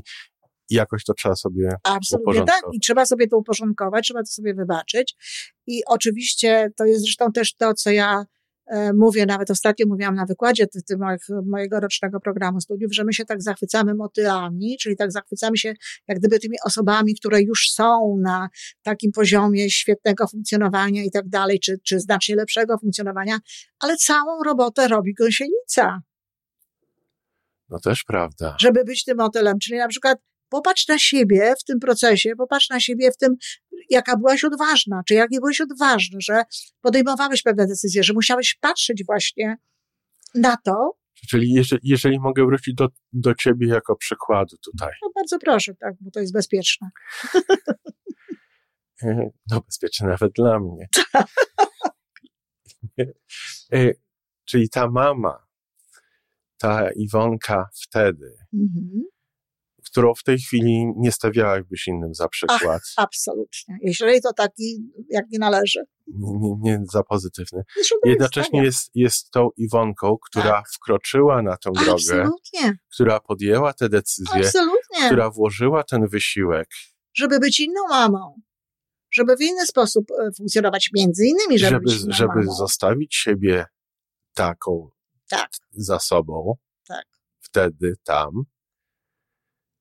i 0.70 0.76
jakoś 0.76 1.04
to 1.04 1.14
trzeba 1.14 1.36
sobie 1.36 1.70
Absolutnie 1.84 2.46
tak. 2.46 2.62
I 2.74 2.80
trzeba 2.80 3.06
sobie 3.06 3.28
to 3.28 3.38
uporządkować, 3.38 4.06
trzeba 4.06 4.20
to 4.20 4.28
sobie 4.28 4.54
wybaczyć. 4.54 5.16
I 5.68 5.82
oczywiście 5.88 6.72
to 6.78 6.86
jest 6.86 7.02
zresztą 7.02 7.32
też 7.32 7.56
to, 7.56 7.74
co 7.74 7.92
ja 7.92 8.26
e, 8.66 8.94
mówię, 8.94 9.26
nawet 9.26 9.52
ostatnio 9.52 9.86
mówiłam 9.88 10.16
na 10.16 10.26
wykładzie 10.26 10.68
ty, 10.68 10.82
ty 10.82 10.98
moich, 10.98 11.22
mojego 11.46 11.80
rocznego 11.80 12.20
programu 12.20 12.62
studiów, 12.62 12.94
że 12.94 13.04
my 13.04 13.14
się 13.14 13.26
tak 13.26 13.42
zachwycamy 13.42 13.96
motylami, 13.96 14.78
czyli 14.78 14.96
tak 14.96 15.12
zachwycamy 15.12 15.58
się 15.58 15.74
jak 16.08 16.20
gdyby 16.20 16.40
tymi 16.40 16.56
osobami, 16.66 17.16
które 17.16 17.42
już 17.42 17.72
są 17.72 18.18
na 18.22 18.50
takim 18.84 19.12
poziomie 19.12 19.70
świetnego 19.70 20.28
funkcjonowania 20.28 21.04
i 21.04 21.12
tak 21.12 21.30
dalej, 21.30 21.60
czy, 21.60 21.80
czy 21.84 22.00
znacznie 22.00 22.36
lepszego 22.36 22.78
funkcjonowania, 22.78 23.40
ale 23.80 23.98
całą 23.98 24.44
robotę 24.44 24.88
robi 24.88 25.14
gąsienica. 25.14 26.02
No 27.70 27.80
też 27.80 28.04
prawda. 28.04 28.56
Żeby 28.60 28.84
być 28.84 29.04
tym 29.04 29.18
motylem. 29.18 29.60
Czyli 29.60 29.78
na 29.78 29.88
przykład 29.88 30.18
popatrz 30.50 30.88
na 30.88 31.00
siebie 31.00 31.54
w 31.62 31.64
tym 31.64 31.80
procesie, 31.80 32.36
popatrz 32.38 32.70
na 32.70 32.80
siebie 32.80 33.12
w 33.12 33.18
tym, 33.18 33.36
jaka 33.90 34.18
byłaś 34.18 34.44
odważna, 34.44 35.02
czy 35.08 35.14
jak 35.14 35.32
nie 35.32 35.40
byłeś 35.40 35.62
odważny, 35.62 36.18
że 36.22 36.44
podejmowałeś 36.82 37.42
pewne 37.42 37.68
decyzje, 37.68 38.04
że 38.04 38.14
musiałeś 38.14 38.58
patrzeć 38.62 39.06
właśnie 39.06 39.58
na 40.36 40.58
to. 40.58 40.98
Czyli 41.30 41.54
jeżeli, 41.54 41.82
jeżeli 41.84 42.20
mogę 42.20 42.46
wrócić 42.46 42.76
do, 42.76 42.88
do 43.14 43.36
ciebie 43.36 43.68
jako 43.68 43.96
przykładu 43.96 44.58
tutaj. 44.58 44.94
No 45.02 45.10
bardzo 45.16 45.40
proszę, 45.40 45.76
tak, 45.76 45.94
bo 46.02 46.12
to 46.12 46.20
jest 46.20 46.34
bezpieczne. 46.34 46.90
No 49.52 49.62
bezpieczne 49.62 50.08
nawet 50.08 50.32
dla 50.34 50.60
mnie. 50.60 50.88
E, 53.74 53.92
czyli 54.46 54.70
ta 54.70 54.90
mama, 54.90 55.48
ta 56.58 56.92
Iwonka 56.92 57.70
wtedy, 57.74 58.38
mhm 58.54 59.15
którą 59.96 60.14
w 60.14 60.24
tej 60.24 60.38
chwili 60.38 60.86
nie 60.98 61.12
stawiałabyś 61.12 61.88
innym 61.88 62.14
za 62.14 62.28
przykład. 62.28 62.62
Ach, 62.62 62.94
absolutnie. 62.98 63.78
Jeżeli 63.82 64.22
to 64.22 64.34
taki, 64.34 64.92
jak 65.10 65.26
nie 65.32 65.40
należy. 65.40 65.80
Nie, 66.08 66.60
nie 66.62 66.84
za 66.92 67.04
pozytywny. 67.04 67.64
Jednocześnie 68.06 68.64
jest, 68.64 68.92
jest 68.96 69.32
tą 69.32 69.50
Iwonką, 69.58 70.18
która 70.22 70.50
tak. 70.50 70.70
wkroczyła 70.70 71.42
na 71.42 71.58
tą 71.58 71.72
drogę, 71.72 71.92
absolutnie. 71.92 72.78
która 72.94 73.20
podjęła 73.20 73.74
te 73.74 73.90
decyzje, 73.90 74.46
absolutnie. 74.46 75.06
która 75.06 75.30
włożyła 75.30 75.84
ten 75.84 76.08
wysiłek. 76.08 76.68
Żeby 77.14 77.40
być 77.40 77.60
inną 77.60 77.88
mamą. 77.90 78.42
Żeby 79.12 79.38
w 79.38 79.42
inny 79.42 79.66
sposób 79.66 80.12
e, 80.12 80.32
funkcjonować, 80.38 80.90
między 80.94 81.26
innymi, 81.26 81.60
żeby, 81.60 81.90
żeby, 81.90 82.14
żeby 82.14 82.44
zostawić 82.58 83.16
siebie 83.16 83.66
taką 84.34 84.90
tak. 85.30 85.50
za 85.72 86.00
sobą. 86.00 86.56
Tak. 86.88 87.06
Wtedy, 87.40 87.94
tam 88.04 88.46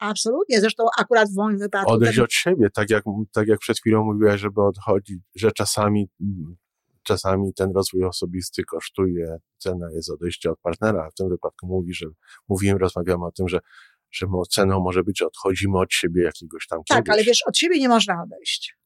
Absolutnie. 0.05 0.61
Zresztą 0.61 0.85
akurat 0.99 1.29
w 1.29 1.37
moim 1.37 1.59
wypadku. 1.59 1.93
Odejść 1.93 2.17
ten... 2.17 2.25
od 2.25 2.33
siebie, 2.33 2.69
tak 2.75 2.91
jak, 2.91 3.05
tak 3.33 3.49
jak 3.49 3.59
przed 3.59 3.79
chwilą 3.79 4.05
mówiłaś, 4.05 4.41
żeby 4.41 4.63
odchodzić, 4.63 5.19
że 5.35 5.53
czasami, 5.53 6.09
czasami 7.03 7.55
ten 7.55 7.73
rozwój 7.75 8.05
osobisty 8.05 8.65
kosztuje, 8.65 9.37
cena 9.59 9.87
jest 9.95 10.11
odejście 10.11 10.51
od 10.51 10.61
partnera, 10.61 11.05
a 11.07 11.11
w 11.11 11.15
tym 11.15 11.29
wypadku 11.29 11.67
mówi, 11.67 11.95
że 11.95 12.07
mówiłem, 12.49 12.79
rozmawiamy 12.79 13.25
o 13.25 13.33
tym, 13.33 13.49
że, 13.49 13.59
że 14.11 14.27
ceną 14.51 14.81
może 14.81 15.03
być, 15.03 15.19
że 15.19 15.27
odchodzimy 15.27 15.79
od 15.79 15.93
siebie 15.93 16.23
jakiegoś 16.23 16.67
tam 16.67 16.81
Tak, 16.89 17.09
ale 17.09 17.25
wiesz, 17.25 17.43
od 17.47 17.59
siebie 17.59 17.79
nie 17.79 17.89
można 17.89 18.23
odejść. 18.23 18.77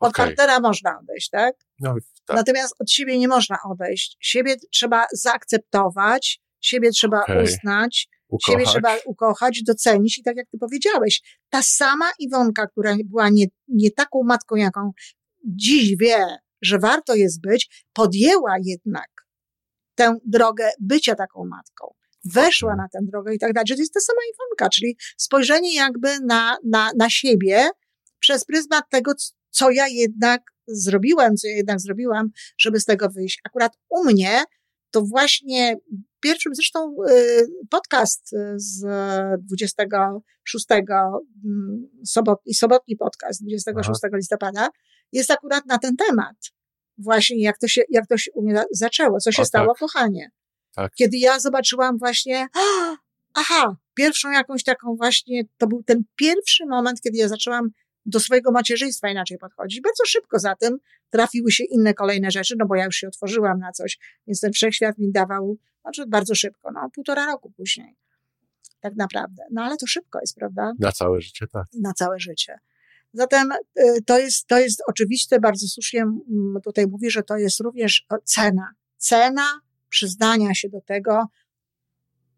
Od 0.00 0.08
okay. 0.08 0.26
partnera 0.26 0.60
można 0.60 0.98
odejść, 1.02 1.30
tak? 1.30 1.54
No, 1.80 1.94
tak? 2.24 2.36
Natomiast 2.36 2.74
od 2.78 2.90
siebie 2.90 3.18
nie 3.18 3.28
można 3.28 3.56
odejść. 3.70 4.16
Siebie 4.20 4.56
trzeba 4.72 5.06
zaakceptować, 5.12 6.40
siebie 6.60 6.90
trzeba 6.90 7.22
okay. 7.22 7.42
uznać, 7.42 8.08
ukochać. 8.32 8.52
Siebie 8.54 8.72
trzeba 8.72 8.96
ukochać, 9.06 9.62
docenić 9.62 10.18
i 10.18 10.22
tak 10.22 10.36
jak 10.36 10.46
ty 10.50 10.58
powiedziałeś, 10.58 11.40
ta 11.50 11.62
sama 11.62 12.10
Iwonka, 12.18 12.66
która 12.66 12.96
była 13.04 13.28
nie, 13.28 13.46
nie 13.68 13.90
taką 13.90 14.22
matką, 14.22 14.56
jaką 14.56 14.90
dziś 15.44 15.96
wie, 15.96 16.36
że 16.62 16.78
warto 16.78 17.14
jest 17.14 17.40
być, 17.40 17.84
podjęła 17.92 18.56
jednak 18.64 19.08
tę 19.94 20.16
drogę 20.24 20.70
bycia 20.80 21.14
taką 21.14 21.44
matką. 21.44 21.94
Weszła 22.24 22.76
na 22.76 22.88
tę 22.92 22.98
drogę 23.02 23.34
i 23.34 23.38
tak 23.38 23.52
dalej. 23.52 23.66
To 23.66 23.74
jest 23.74 23.94
ta 23.94 24.00
sama 24.00 24.20
Iwonka, 24.34 24.70
czyli 24.70 24.96
spojrzenie 25.16 25.74
jakby 25.74 26.20
na, 26.20 26.56
na, 26.64 26.90
na 26.98 27.10
siebie 27.10 27.70
przez 28.18 28.44
pryzmat 28.44 28.84
tego, 28.90 29.12
co 29.50 29.70
ja 29.70 29.88
jednak 29.88 30.42
zrobiłem, 30.66 31.36
co 31.36 31.48
ja 31.48 31.56
jednak 31.56 31.80
zrobiłam, 31.80 32.28
żeby 32.58 32.80
z 32.80 32.84
tego 32.84 33.08
wyjść. 33.10 33.40
Akurat 33.44 33.72
u 33.88 34.04
mnie 34.04 34.44
to 34.90 35.02
właśnie 35.02 35.76
pierwszym 36.22 36.54
zresztą 36.54 36.94
y, 37.10 37.46
podcast 37.70 38.32
y, 38.32 38.54
z 38.56 38.80
26 39.40 40.64
mm, 40.70 41.88
sobotni, 42.06 42.54
sobotni 42.54 42.96
podcast 42.96 43.42
26 43.42 44.00
Aha. 44.04 44.16
listopada 44.16 44.68
jest 45.12 45.30
akurat 45.30 45.66
na 45.66 45.78
ten 45.78 45.96
temat. 45.96 46.36
Właśnie 46.98 47.42
jak 47.42 47.58
to 47.58 47.68
się, 47.68 47.82
jak 47.90 48.06
to 48.06 48.18
się 48.18 48.30
u 48.34 48.42
mnie 48.42 48.64
zaczęło, 48.70 49.18
co 49.20 49.32
się 49.32 49.42
o, 49.42 49.44
stało, 49.44 49.68
tak. 49.68 49.78
kochanie. 49.78 50.30
Tak. 50.74 50.92
Kiedy 50.94 51.18
ja 51.18 51.38
zobaczyłam 51.40 51.98
właśnie, 51.98 52.46
aha, 53.34 53.76
pierwszą 53.94 54.30
jakąś 54.30 54.64
taką 54.64 54.96
właśnie, 54.96 55.42
to 55.58 55.66
był 55.66 55.82
ten 55.82 56.04
pierwszy 56.16 56.66
moment, 56.66 57.00
kiedy 57.00 57.18
ja 57.18 57.28
zaczęłam 57.28 57.68
do 58.06 58.20
swojego 58.20 58.52
macierzyństwa 58.52 59.08
inaczej 59.08 59.38
podchodzić. 59.38 59.80
Bardzo 59.80 60.04
szybko 60.06 60.38
za 60.38 60.56
tym 60.56 60.78
trafiły 61.10 61.52
się 61.52 61.64
inne 61.64 61.94
kolejne 61.94 62.30
rzeczy, 62.30 62.54
no 62.58 62.66
bo 62.66 62.74
ja 62.74 62.84
już 62.84 62.96
się 62.96 63.08
otworzyłam 63.08 63.58
na 63.58 63.72
coś, 63.72 63.98
więc 64.26 64.40
ten 64.40 64.52
wszechświat 64.52 64.98
mi 64.98 65.12
dawał, 65.12 65.56
znaczy 65.82 66.06
bardzo 66.06 66.34
szybko, 66.34 66.70
no 66.74 66.90
półtora 66.94 67.26
roku 67.26 67.50
później. 67.56 67.96
Tak 68.80 68.96
naprawdę. 68.96 69.42
No 69.50 69.62
ale 69.62 69.76
to 69.76 69.86
szybko 69.86 70.18
jest, 70.20 70.36
prawda? 70.36 70.72
Na 70.78 70.92
całe 70.92 71.20
życie, 71.20 71.46
tak. 71.52 71.66
Na 71.80 71.92
całe 71.92 72.20
życie. 72.20 72.58
Zatem 73.12 73.52
y, 73.52 74.02
to 74.06 74.18
jest, 74.18 74.46
to 74.46 74.58
jest 74.58 74.82
oczywiste, 74.86 75.40
bardzo 75.40 75.68
słusznie 75.68 76.04
tutaj 76.64 76.86
mówi, 76.86 77.10
że 77.10 77.22
to 77.22 77.36
jest 77.36 77.60
również 77.60 78.06
cena. 78.24 78.70
Cena 78.96 79.60
przyznania 79.88 80.54
się 80.54 80.68
do 80.68 80.80
tego, 80.80 81.26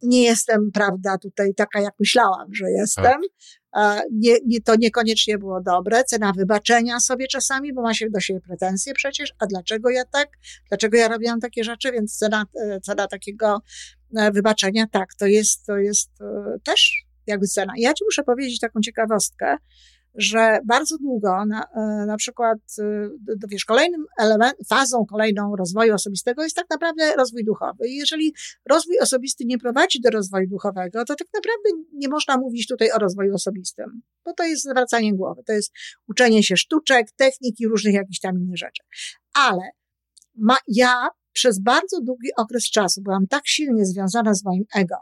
nie 0.02 0.22
jestem, 0.22 0.70
prawda, 0.72 1.18
tutaj 1.18 1.54
taka, 1.54 1.80
jak 1.80 1.94
myślałam, 2.00 2.54
że 2.54 2.70
jestem. 2.70 3.04
Tak. 3.04 3.20
Nie, 4.12 4.36
nie, 4.46 4.60
to 4.60 4.76
niekoniecznie 4.76 5.38
było 5.38 5.60
dobre. 5.60 6.04
Cena 6.04 6.32
wybaczenia 6.32 7.00
sobie 7.00 7.26
czasami, 7.26 7.72
bo 7.72 7.82
ma 7.82 7.94
się 7.94 8.10
do 8.10 8.20
siebie 8.20 8.40
pretensje 8.40 8.94
przecież. 8.94 9.34
A 9.38 9.46
dlaczego 9.46 9.90
ja 9.90 10.04
tak? 10.04 10.28
Dlaczego 10.68 10.96
ja 10.96 11.08
robiłam 11.08 11.40
takie 11.40 11.64
rzeczy? 11.64 11.92
Więc 11.92 12.18
cena, 12.18 12.44
e, 12.64 12.80
cena 12.80 13.08
takiego 13.08 13.62
e, 14.16 14.30
wybaczenia, 14.30 14.86
tak, 14.90 15.14
to 15.14 15.26
jest, 15.26 15.66
to 15.66 15.76
jest 15.76 16.10
e, 16.20 16.58
też 16.64 17.04
jakby 17.26 17.46
cena. 17.46 17.72
Ja 17.76 17.94
ci 17.94 18.04
muszę 18.04 18.22
powiedzieć 18.22 18.60
taką 18.60 18.80
ciekawostkę, 18.80 19.56
że 20.14 20.58
bardzo 20.64 20.98
długo, 20.98 21.44
na, 21.46 21.62
e, 21.62 22.06
na 22.06 22.16
przykład, 22.16 22.58
e, 22.78 23.08
wiesz, 23.48 23.64
kolejnym 23.64 24.04
element, 24.18 24.54
fazą 24.68 25.06
kolejną 25.06 25.56
rozwoju 25.56 25.94
osobistego 25.94 26.42
jest 26.42 26.56
tak 26.56 26.66
naprawdę 26.70 27.16
rozwój 27.16 27.44
duchowy. 27.44 27.88
Jeżeli 27.88 28.34
rozwój 28.68 28.98
osobisty 28.98 29.44
nie 29.44 29.58
prowadzi 29.58 30.00
do 30.00 30.10
rozwoju 30.10 30.48
duchowego, 30.48 31.04
to 31.04 31.14
tak 31.14 31.28
naprawdę 31.34 31.68
nie 31.92 32.08
można 32.08 32.36
mówić 32.36 32.66
tutaj 32.66 32.90
o 32.90 32.98
rozwoju 32.98 33.34
osobistym, 33.34 34.02
bo 34.24 34.32
to 34.32 34.44
jest 34.44 34.62
zwracanie 34.62 35.14
głowy, 35.14 35.42
to 35.46 35.52
jest 35.52 35.72
uczenie 36.08 36.42
się 36.42 36.56
sztuczek, 36.56 37.06
technik 37.16 37.60
i 37.60 37.68
różnych 37.68 37.94
jakichś 37.94 38.20
tam 38.20 38.38
innych 38.38 38.58
rzeczy. 38.58 38.82
Ale 39.34 39.70
ma, 40.36 40.56
ja 40.68 41.08
przez 41.32 41.60
bardzo 41.60 42.00
długi 42.00 42.28
okres 42.36 42.70
czasu 42.70 43.02
byłam 43.02 43.26
tak 43.26 43.42
silnie 43.46 43.84
związana 43.84 44.34
z 44.34 44.44
moim 44.44 44.64
ego, 44.74 44.96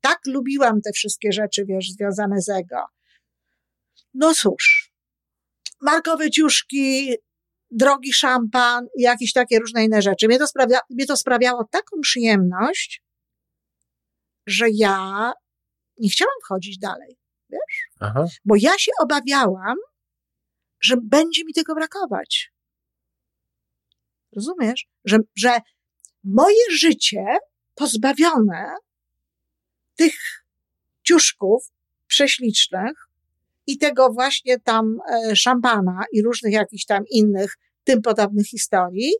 tak 0.00 0.18
lubiłam 0.26 0.80
te 0.80 0.92
wszystkie 0.92 1.32
rzeczy, 1.32 1.64
wiesz, 1.64 1.90
związane 1.90 2.40
z 2.40 2.48
ego, 2.48 2.76
no 4.14 4.34
cóż, 4.34 4.92
markowe 5.80 6.30
ciuszki, 6.30 7.14
drogi 7.70 8.12
szampan 8.12 8.86
i 8.98 9.02
jakieś 9.02 9.32
takie 9.32 9.58
różne 9.58 9.84
inne 9.84 10.02
rzeczy. 10.02 10.28
Mnie 10.28 10.38
to, 10.38 10.46
sprawia, 10.46 10.78
mnie 10.90 11.06
to 11.06 11.16
sprawiało 11.16 11.64
taką 11.70 12.00
przyjemność, 12.02 13.02
że 14.46 14.66
ja 14.74 15.32
nie 15.98 16.10
chciałam 16.10 16.34
wchodzić 16.44 16.78
dalej, 16.78 17.16
wiesz? 17.50 17.88
Aha. 18.00 18.24
Bo 18.44 18.54
ja 18.58 18.78
się 18.78 18.92
obawiałam, 19.02 19.76
że 20.80 20.96
będzie 21.02 21.44
mi 21.44 21.52
tego 21.52 21.74
brakować. 21.74 22.52
Rozumiesz? 24.36 24.86
Że, 25.04 25.18
że 25.36 25.58
moje 26.24 26.70
życie 26.70 27.24
pozbawione 27.74 28.74
tych 29.96 30.44
ciuszków 31.02 31.72
prześlicznych 32.06 33.08
i 33.66 33.78
tego 33.78 34.12
właśnie 34.12 34.60
tam 34.60 34.98
e, 35.12 35.36
szampana 35.36 36.04
i 36.12 36.22
różnych 36.22 36.52
jakichś 36.52 36.84
tam 36.84 37.04
innych 37.10 37.58
tym 37.84 38.02
podobnych 38.02 38.46
historii 38.46 39.12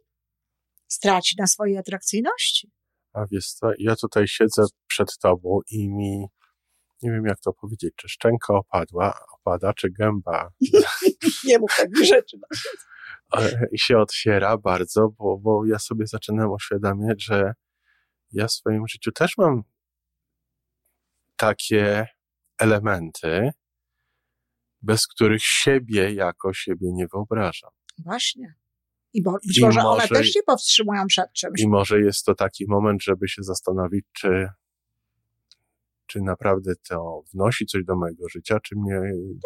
straci 0.89 1.37
na 1.39 1.47
swojej 1.47 1.79
atrakcyjności. 1.79 2.71
A 3.13 3.27
wiesz 3.31 3.53
co, 3.53 3.71
ja 3.79 3.97
tutaj 3.97 4.29
siedzę 4.29 4.63
przed 4.87 5.19
tobą 5.19 5.61
i 5.71 5.89
mi, 5.89 6.27
nie 7.03 7.11
wiem 7.11 7.25
jak 7.27 7.41
to 7.41 7.53
powiedzieć, 7.53 7.95
czy 7.97 8.09
szczęka 8.09 8.55
opadła, 8.55 9.19
opada, 9.33 9.73
czy 9.75 9.91
gęba. 9.91 10.51
nie 11.45 11.59
mów 11.59 11.71
takich 11.77 12.07
rzeczy. 12.07 12.37
I 13.73 13.79
się 13.79 13.99
otwiera 13.99 14.59
bardzo, 14.59 15.09
bo, 15.09 15.39
bo 15.39 15.67
ja 15.67 15.79
sobie 15.79 16.07
zaczynam 16.07 16.51
uświadamiać, 16.51 17.25
że 17.25 17.55
ja 18.33 18.47
w 18.47 18.53
swoim 18.53 18.89
życiu 18.89 19.13
też 19.13 19.39
mam 19.39 19.63
takie 21.37 22.07
elementy, 22.59 23.51
bez 24.83 25.07
których 25.07 25.43
siebie 25.43 26.13
jako 26.15 26.53
siebie 26.53 26.93
nie 26.93 27.07
wyobrażam. 27.13 27.71
Właśnie. 27.99 28.55
I 29.13 29.23
bo, 29.23 29.33
być 29.33 29.59
I 29.59 29.61
może, 29.61 29.83
może 29.83 29.89
one 29.89 30.09
też 30.09 30.31
się 30.31 30.41
powstrzymują 30.47 31.07
przed 31.07 31.33
czymś. 31.33 31.61
I 31.61 31.69
może 31.69 32.01
jest 32.01 32.25
to 32.25 32.35
taki 32.35 32.67
moment, 32.69 33.03
żeby 33.03 33.29
się 33.29 33.43
zastanowić, 33.43 34.05
czy, 34.13 34.49
czy 36.07 36.21
naprawdę 36.21 36.73
to 36.89 37.23
wnosi 37.35 37.67
coś 37.67 37.85
do 37.85 37.97
mojego 37.97 38.29
życia, 38.29 38.61
czy 38.61 38.77
mnie. 38.77 39.01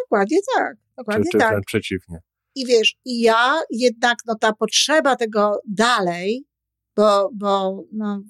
Dokładnie 0.04 0.38
tak. 0.56 0.76
Dokładnie 0.96 1.24
czy, 1.24 1.30
czy 1.30 1.38
tak. 1.38 1.50
wręcz 1.50 1.66
przeciwnie. 1.66 2.18
I 2.54 2.66
wiesz, 2.66 2.96
i 3.04 3.20
ja 3.20 3.60
jednak, 3.70 4.18
no 4.26 4.34
ta 4.40 4.52
potrzeba 4.52 5.16
tego 5.16 5.60
dalej, 5.68 6.44
bo, 6.96 7.30
bo 7.34 7.82
no, 7.92 8.22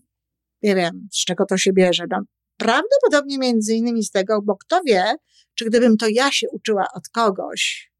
nie 0.62 0.75
wiem, 0.75 1.08
z 1.12 1.25
czego 1.25 1.46
to 1.46 1.56
się 1.56 1.72
bierze. 1.72 2.04
No, 2.10 2.18
Prawdopodobnie 2.56 3.38
między 3.38 3.75
innymi 3.75 4.02
z 4.02 4.10
tego, 4.10 4.42
bo 4.42 4.56
kto 4.56 4.80
wie, 4.86 5.14
czy 5.58 5.64
gdybym 5.64 5.96
to 5.96 6.06
ja 6.08 6.32
się 6.32 6.46
uczyła 6.50 6.86
od 6.94 7.08
kogoś 7.08 7.90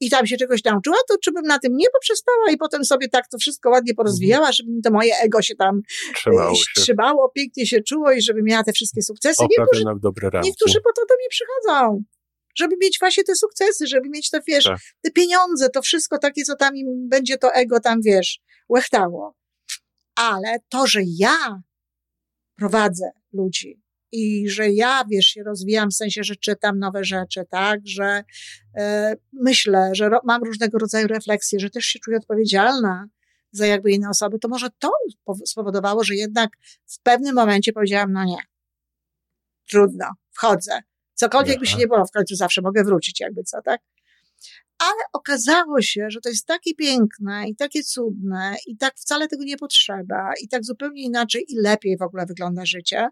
i 0.00 0.10
tam 0.10 0.26
się 0.26 0.36
czegoś 0.36 0.64
nauczyła, 0.64 0.96
to 1.08 1.18
czy 1.18 1.32
bym 1.32 1.42
na 1.44 1.58
tym 1.58 1.76
nie 1.76 1.86
poprzestała 1.92 2.50
i 2.52 2.56
potem 2.56 2.84
sobie 2.84 3.08
tak 3.08 3.28
to 3.28 3.38
wszystko 3.38 3.70
ładnie 3.70 3.94
porozwijała, 3.94 4.52
żeby 4.52 4.70
mi 4.72 4.82
to 4.82 4.90
moje 4.90 5.14
ego 5.16 5.42
się 5.42 5.54
tam 5.54 5.80
Trzymało 6.14 6.52
e, 6.52 6.56
się. 6.56 6.64
trzymało, 6.82 7.28
pięknie 7.34 7.66
się 7.66 7.80
czuło 7.82 8.12
i 8.12 8.22
żeby 8.22 8.42
miała 8.42 8.64
te 8.64 8.72
wszystkie 8.72 9.02
sukcesy. 9.02 9.42
Niektórzy, 9.58 9.84
niektórzy 10.44 10.80
po 10.80 10.92
to 10.92 11.06
do 11.08 11.14
mnie 11.16 11.28
przychodzą. 11.30 12.02
Żeby 12.58 12.76
mieć 12.82 12.96
właśnie 13.00 13.24
te 13.24 13.34
sukcesy, 13.34 13.86
żeby 13.86 14.08
mieć 14.08 14.30
to, 14.30 14.38
wiesz, 14.48 14.64
Tak. 14.64 14.78
te 15.02 15.10
pieniądze, 15.10 15.70
to 15.70 15.82
wszystko 15.82 16.18
takie, 16.18 16.42
co 16.42 16.56
tam 16.56 16.76
im 16.76 17.08
będzie 17.08 17.38
to 17.38 17.52
ego 17.54 17.80
tam, 17.80 18.00
wiesz, 18.02 18.40
łechtało. 18.68 19.34
Ale 20.16 20.56
to, 20.68 20.86
że 20.86 21.00
ja 21.18 21.62
prowadzę 22.56 23.10
ludzi 23.32 23.83
i 24.14 24.48
że 24.48 24.70
ja, 24.70 25.04
wiesz, 25.10 25.26
się 25.26 25.42
rozwijam 25.42 25.90
w 25.90 25.94
sensie, 25.94 26.24
że 26.24 26.36
czytam 26.36 26.78
nowe 26.78 27.04
rzeczy, 27.04 27.44
tak, 27.50 27.80
że 27.84 28.24
e, 28.76 29.16
myślę, 29.32 29.90
że 29.92 30.08
ro, 30.08 30.20
mam 30.24 30.42
różnego 30.42 30.78
rodzaju 30.78 31.06
refleksje, 31.06 31.60
że 31.60 31.70
też 31.70 31.84
się 31.84 31.98
czuję 31.98 32.16
odpowiedzialna 32.16 33.08
za 33.52 33.66
jakby 33.66 33.90
inne 33.90 34.08
osoby, 34.08 34.38
to 34.38 34.48
może 34.48 34.68
to 34.78 34.90
pow- 35.26 35.46
spowodowało, 35.46 36.04
że 36.04 36.14
jednak 36.14 36.50
w 36.86 37.00
pewnym 37.00 37.34
momencie 37.34 37.72
powiedziałam, 37.72 38.12
no 38.12 38.24
nie, 38.24 38.38
trudno, 39.70 40.06
wchodzę. 40.30 40.80
Cokolwiek 41.14 41.60
by 41.60 41.66
się 41.66 41.76
nie 41.76 41.86
było, 41.86 42.06
w 42.06 42.10
końcu 42.10 42.36
zawsze 42.36 42.62
mogę 42.62 42.84
wrócić, 42.84 43.20
jakby 43.20 43.42
co, 43.42 43.62
tak? 43.62 43.80
Ale 44.78 45.02
okazało 45.12 45.82
się, 45.82 46.06
że 46.10 46.20
to 46.20 46.28
jest 46.28 46.46
takie 46.46 46.74
piękne 46.74 47.48
i 47.48 47.56
takie 47.56 47.82
cudne 47.82 48.56
i 48.66 48.76
tak 48.76 48.94
wcale 48.96 49.28
tego 49.28 49.44
nie 49.44 49.56
potrzeba 49.56 50.32
i 50.42 50.48
tak 50.48 50.64
zupełnie 50.64 51.02
inaczej 51.02 51.44
i 51.48 51.56
lepiej 51.60 51.96
w 51.96 52.02
ogóle 52.02 52.26
wygląda 52.26 52.66
życie. 52.66 53.08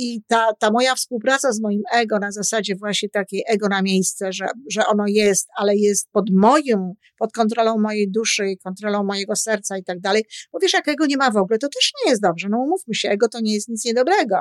I 0.00 0.22
ta, 0.26 0.54
ta 0.58 0.70
moja 0.70 0.94
współpraca 0.94 1.52
z 1.52 1.60
moim 1.60 1.82
ego 1.92 2.18
na 2.18 2.32
zasadzie 2.32 2.76
właśnie 2.76 3.08
takiej 3.08 3.44
ego 3.48 3.68
na 3.68 3.82
miejsce, 3.82 4.32
że, 4.32 4.46
że 4.70 4.86
ono 4.86 5.04
jest, 5.06 5.48
ale 5.56 5.76
jest 5.76 6.10
pod 6.12 6.24
moją, 6.32 6.94
pod 7.18 7.32
kontrolą 7.32 7.78
mojej 7.78 8.10
duszy 8.10 8.50
i 8.50 8.58
kontrolą 8.58 9.04
mojego 9.04 9.36
serca 9.36 9.78
i 9.78 9.84
tak 9.84 10.00
dalej. 10.00 10.24
Bo 10.52 10.58
wiesz, 10.58 10.72
jak 10.72 10.88
ego 10.88 11.06
nie 11.06 11.16
ma 11.16 11.30
w 11.30 11.36
ogóle, 11.36 11.58
to 11.58 11.68
też 11.68 11.92
nie 12.04 12.10
jest 12.10 12.22
dobrze. 12.22 12.48
No 12.50 12.58
umówmy 12.58 12.94
się, 12.94 13.08
ego 13.08 13.28
to 13.28 13.40
nie 13.40 13.54
jest 13.54 13.68
nic 13.68 13.84
niedobrego. 13.84 14.36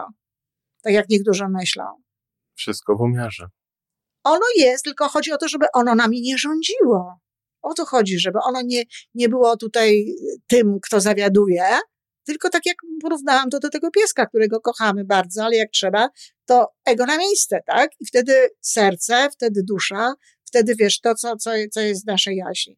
Tak 0.82 0.94
jak 0.94 1.10
niektórzy 1.10 1.46
myślą. 1.50 1.84
Wszystko 2.56 2.96
w 2.96 3.02
umiarze. 3.02 3.48
Ono 4.24 4.46
jest, 4.58 4.84
tylko 4.84 5.10
chodzi 5.10 5.32
o 5.32 5.38
to, 5.38 5.48
żeby 5.48 5.66
ono 5.74 5.96
nami 5.96 6.22
nie 6.22 6.38
rządziło. 6.38 7.20
O 7.62 7.74
to 7.74 7.86
chodzi, 7.86 8.20
żeby 8.20 8.40
ono 8.44 8.62
nie, 8.62 8.84
nie 9.14 9.30
było 9.30 9.58
tutaj 9.58 10.06
tym, 10.48 10.80
kto 10.82 11.02
zawiaduje, 11.02 11.64
tylko 12.28 12.50
tak 12.50 12.66
jak 12.66 12.78
porównałam 13.02 13.50
to 13.50 13.60
do 13.60 13.70
tego 13.70 13.92
pieska, 13.92 14.26
którego 14.26 14.62
kochamy 14.62 15.06
bardzo, 15.06 15.44
ale 15.44 15.56
jak 15.56 15.72
trzeba, 15.72 16.10
to 16.46 16.68
ego 16.86 17.06
na 17.06 17.18
miejsce, 17.18 17.60
tak? 17.66 17.92
I 18.00 18.06
wtedy 18.06 18.50
serce, 18.62 19.30
wtedy 19.34 19.64
dusza, 19.64 20.14
wtedy 20.46 20.76
wiesz 20.76 21.00
to, 21.00 21.16
co, 21.16 21.36
co, 21.36 21.52
co 21.72 21.82
jest 21.82 22.04
w 22.04 22.08
naszej 22.08 22.38
jaźni. 22.38 22.78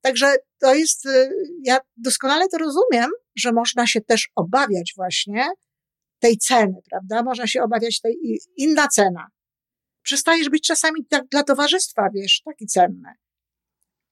Także 0.00 0.36
to 0.58 0.74
jest, 0.74 1.06
y, 1.06 1.30
ja 1.62 1.78
doskonale 1.96 2.48
to 2.48 2.58
rozumiem, 2.58 3.10
że 3.36 3.52
można 3.52 3.86
się 3.86 4.00
też 4.00 4.30
obawiać 4.34 4.92
właśnie 4.96 5.48
tej 6.18 6.38
ceny, 6.38 6.76
prawda? 6.90 7.22
Można 7.22 7.46
się 7.46 7.62
obawiać 7.62 8.00
tej 8.00 8.40
inna 8.56 8.88
cena. 8.88 9.26
Przestajesz 10.02 10.48
być 10.48 10.66
czasami 10.66 11.06
tak 11.06 11.28
dla 11.28 11.42
towarzystwa, 11.42 12.08
wiesz, 12.14 12.42
taki 12.44 12.66
cenny. 12.66 13.12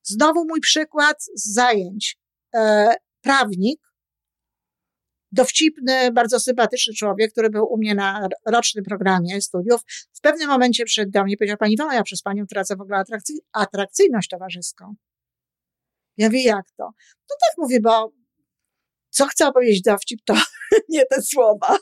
Znowu 0.03 0.45
mój 0.49 0.61
przykład 0.61 1.25
z 1.35 1.53
zajęć. 1.55 2.19
E, 2.55 2.95
prawnik, 3.21 3.81
dowcipny, 5.33 6.13
bardzo 6.13 6.41
sympatyczny 6.41 6.95
człowiek, 6.95 7.33
który 7.33 7.51
był 7.51 7.73
u 7.73 7.79
mnie 7.79 7.95
na 7.95 8.29
rocznym 8.47 8.85
programie 8.85 9.41
studiów, 9.43 9.81
w 10.13 10.21
pewnym 10.21 10.49
momencie 10.49 10.85
przyszedł 10.85 11.11
do 11.11 11.25
mnie 11.25 11.35
i 11.35 11.37
powiedział, 11.37 11.57
pani 11.57 11.75
Iwona, 11.75 11.95
ja 11.95 12.03
przez 12.03 12.23
panią 12.23 12.47
tracę 12.47 12.77
w 12.77 12.81
ogóle 12.81 12.99
atrakcy- 12.99 13.39
atrakcyjność 13.53 14.29
towarzyską. 14.29 14.95
Ja 16.17 16.31
wiem, 16.31 16.43
jak 16.47 16.67
to? 16.77 16.85
No 17.31 17.37
tak 17.41 17.59
mówię, 17.59 17.81
bo 17.81 18.13
co 19.11 19.27
chcę 19.27 19.47
opowiedzieć 19.49 19.83
dowcip, 19.83 20.21
to 20.25 20.35
nie 20.89 21.07
te 21.07 21.23
słowa. 21.23 21.79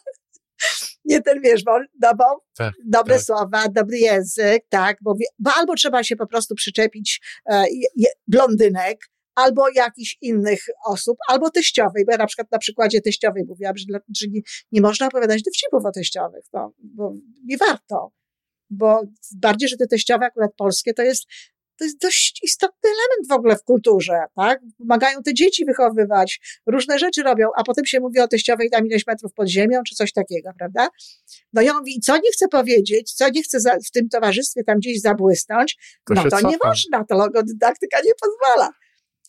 Nie 1.05 1.23
ten, 1.23 1.40
wiesz, 1.42 1.64
bo, 1.64 1.79
no 2.03 2.14
bo 2.14 2.25
Tak, 2.57 2.75
dobre 2.85 3.14
tak. 3.14 3.25
słowa, 3.25 3.68
dobry 3.68 3.99
język, 3.99 4.62
tak, 4.68 4.97
bo, 5.03 5.14
wie- 5.14 5.27
bo 5.38 5.51
albo 5.57 5.75
trzeba 5.75 6.03
się 6.05 6.16
po 6.16 6.27
prostu 6.27 6.55
przyczepić 6.55 7.21
e, 7.51 7.64
blondynek, 8.27 8.99
albo 9.37 9.68
jakichś 9.75 10.18
innych 10.20 10.61
osób, 10.87 11.16
albo 11.29 11.51
teściowej, 11.51 12.05
bo 12.07 12.12
ja 12.12 12.18
na 12.18 12.27
przykład 12.27 12.49
na 12.53 12.59
przykładzie 12.59 13.01
teściowej 13.01 13.44
mówiłam, 13.49 13.77
że, 13.77 13.85
dla- 13.88 14.01
że 14.20 14.27
nie, 14.31 14.40
nie 14.72 14.81
można 14.81 15.07
opowiadać 15.07 15.42
dowcipów 15.42 15.85
o 15.87 15.92
teściowych, 15.92 16.44
no, 16.53 16.72
bo 16.79 17.12
nie 17.44 17.57
warto, 17.57 18.12
bo 18.70 19.03
bardziej, 19.37 19.68
że 19.68 19.77
te 19.77 19.87
teściowe 19.87 20.27
akurat 20.27 20.51
polskie, 20.57 20.94
to 20.94 21.03
jest 21.03 21.25
to 21.79 21.85
jest 21.85 22.01
dość 22.01 22.40
istotny 22.42 22.90
element 22.90 23.29
w 23.29 23.33
ogóle 23.33 23.57
w 23.57 23.62
kulturze, 23.62 24.18
tak? 24.37 24.61
Pomagają 24.79 25.22
te 25.22 25.35
dzieci 25.35 25.64
wychowywać, 25.64 26.40
różne 26.66 26.99
rzeczy 26.99 27.22
robią, 27.22 27.49
a 27.57 27.62
potem 27.64 27.87
się 27.87 28.01
mówi 28.01 28.20
o 28.20 28.29
teściowej 28.29 28.70
tam 28.70 28.87
ileś 28.87 29.07
metrów 29.07 29.33
pod 29.35 29.49
ziemią, 29.49 29.81
czy 29.88 29.94
coś 29.94 30.12
takiego, 30.12 30.51
prawda? 30.59 30.88
No 31.53 31.62
i 31.62 31.70
on 31.70 31.77
mówi, 31.79 32.01
co 32.01 32.16
nie 32.16 32.31
chce 32.33 32.49
powiedzieć, 32.49 33.12
co 33.12 33.29
nie 33.31 33.42
chce 33.42 33.61
za, 33.61 33.77
w 33.87 33.90
tym 33.90 34.09
towarzystwie 34.09 34.64
tam 34.64 34.79
gdzieś 34.79 35.01
zabłysnąć, 35.01 35.77
To 36.07 36.14
no 36.14 36.22
to 36.31 36.37
nie 36.37 36.53
cofa. 36.59 36.68
można, 36.68 37.05
to 37.05 37.16
logodydaktyka 37.16 37.99
nie 38.05 38.12
pozwala. 38.20 38.70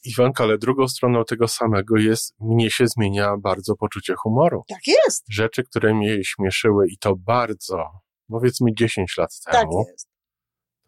Iwanka, 0.08 0.44
ale 0.44 0.58
drugą 0.58 0.88
stroną 0.88 1.24
tego 1.26 1.48
samego 1.48 1.98
jest, 1.98 2.36
mnie 2.40 2.72
się 2.72 2.88
zmienia 2.88 3.38
bardzo 3.38 3.76
poczucie 3.76 4.14
humoru. 4.16 4.64
Tak 4.70 4.88
jest, 4.88 5.26
Rzeczy, 5.30 5.64
które 5.64 5.94
mnie 5.94 6.24
śmieszyły 6.24 6.88
i 6.88 6.98
to 6.98 7.16
bardzo, 7.16 7.84
powiedzmy 8.30 8.72
10 8.74 9.18
lat 9.18 9.40
tak 9.46 9.54
temu, 9.54 9.86
jest. 9.92 10.08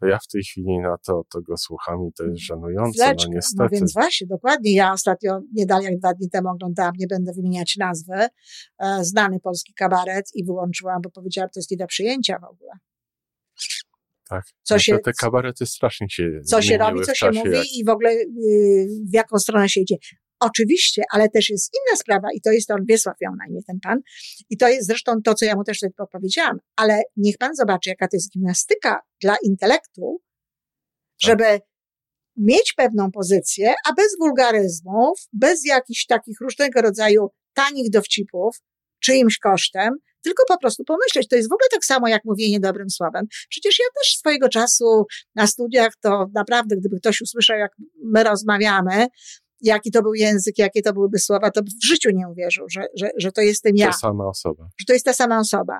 to 0.00 0.06
ja 0.06 0.18
w 0.18 0.26
tej 0.26 0.42
chwili 0.42 0.78
na 0.78 0.96
to, 1.06 1.22
to 1.32 1.42
go 1.42 1.56
słucham 1.56 2.06
i 2.08 2.12
to 2.12 2.24
jest 2.24 2.40
żenujące, 2.40 3.06
no 3.06 3.14
No 3.28 3.34
niestety. 3.34 3.76
więc 3.76 3.92
właśnie, 3.92 4.26
dokładnie. 4.26 4.74
Ja 4.74 4.92
ostatnio, 4.92 5.40
nie 5.54 5.66
dalej 5.66 5.84
jak 5.84 5.98
dwa 5.98 6.14
dni 6.14 6.30
temu 6.30 6.48
oglądałam, 6.48 6.92
nie 6.98 7.06
będę 7.06 7.32
wymieniać 7.32 7.76
nazwy, 7.76 8.14
e, 8.78 9.04
znany 9.04 9.40
polski 9.40 9.74
kabaret 9.74 10.30
i 10.34 10.44
wyłączyłam, 10.44 11.00
bo 11.02 11.10
powiedziałam, 11.10 11.50
to 11.54 11.60
jest 11.60 11.70
nie 11.70 11.76
do 11.76 11.86
przyjęcia 11.86 12.38
w 12.38 12.44
ogóle. 12.44 12.70
Tak. 14.30 14.44
co 14.62 14.78
się- 14.78 14.92
to 14.92 14.98
te 15.04 15.12
kabarety 15.12 15.66
strasznie 15.66 16.10
się 16.10 16.40
co 16.46 16.62
się 16.62 16.78
robi, 16.78 17.00
co 17.00 17.14
się 17.14 17.30
mówi 17.30 17.50
jak- 17.50 17.66
i 17.76 17.84
w 17.84 17.88
ogóle 17.88 18.10
y, 18.10 18.26
w 19.10 19.14
jaką 19.14 19.38
stronę 19.38 19.68
się 19.68 19.80
idzie. 19.80 19.96
Oczywiście, 20.40 21.02
ale 21.12 21.28
też 21.28 21.50
jest 21.50 21.70
inna 21.74 21.96
sprawa 21.96 22.28
i 22.34 22.40
to 22.40 22.50
jest 22.52 22.70
on, 22.70 22.84
Wiesław 22.88 23.16
miał 23.20 23.32
na 23.36 23.46
imię 23.50 23.60
ten 23.66 23.80
pan 23.80 23.98
i 24.50 24.56
to 24.56 24.68
jest 24.68 24.86
zresztą 24.86 25.12
to, 25.24 25.34
co 25.34 25.44
ja 25.44 25.56
mu 25.56 25.64
też 25.64 25.78
tutaj 25.80 26.06
powiedziałam, 26.12 26.58
ale 26.76 27.02
niech 27.16 27.38
pan 27.38 27.54
zobaczy, 27.54 27.90
jaka 27.90 28.08
to 28.08 28.16
jest 28.16 28.32
gimnastyka 28.32 29.00
dla 29.22 29.36
intelektu, 29.42 30.20
żeby 31.22 31.60
mieć 32.36 32.72
pewną 32.76 33.10
pozycję, 33.10 33.74
a 33.88 33.92
bez 33.92 34.06
wulgaryzmów, 34.18 35.20
bez 35.32 35.66
jakichś 35.66 36.06
takich 36.06 36.40
różnego 36.40 36.82
rodzaju 36.82 37.28
tanich 37.54 37.90
dowcipów, 37.90 38.56
czyimś 39.02 39.38
kosztem, 39.38 39.94
tylko 40.22 40.44
po 40.48 40.58
prostu 40.58 40.84
pomyśleć. 40.84 41.28
To 41.28 41.36
jest 41.36 41.48
w 41.48 41.52
ogóle 41.52 41.68
tak 41.72 41.84
samo 41.84 42.08
jak 42.08 42.24
mówienie 42.24 42.60
dobrym 42.60 42.90
słowem. 42.90 43.26
Przecież 43.48 43.78
ja 43.78 43.84
też 44.00 44.16
swojego 44.16 44.48
czasu 44.48 45.06
na 45.34 45.46
studiach, 45.46 45.92
to 46.00 46.26
naprawdę, 46.34 46.76
gdyby 46.76 46.96
ktoś 47.00 47.20
usłyszał, 47.20 47.58
jak 47.58 47.72
my 48.04 48.24
rozmawiamy, 48.24 49.06
jaki 49.60 49.90
to 49.90 50.02
był 50.02 50.14
język, 50.14 50.58
jakie 50.58 50.82
to 50.82 50.92
byłyby 50.92 51.18
słowa, 51.18 51.50
to 51.50 51.60
w 51.62 51.86
życiu 51.86 52.10
nie 52.14 52.28
uwierzył, 52.28 52.66
że, 52.70 52.86
że, 52.96 53.10
że 53.16 53.32
to 53.32 53.40
jestem 53.40 53.72
ja 53.76 53.86
Ta 53.86 53.92
sama 53.92 54.26
osoba. 54.28 54.68
że 54.80 54.84
to 54.86 54.92
jest 54.92 55.04
ta 55.04 55.12
sama 55.12 55.38
osoba. 55.38 55.78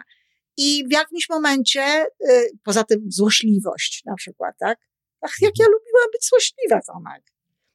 I 0.57 0.85
w 0.88 0.92
jakimś 0.92 1.29
momencie, 1.29 2.05
y, 2.31 2.50
poza 2.64 2.85
tym 2.85 3.07
złośliwość 3.09 4.03
na 4.07 4.14
przykład, 4.14 4.55
tak? 4.59 4.79
Ach, 5.20 5.35
jak 5.40 5.53
ja 5.59 5.64
lubiłam 5.66 6.09
być 6.12 6.29
złośliwa, 6.29 6.81
Tomek. 6.87 7.22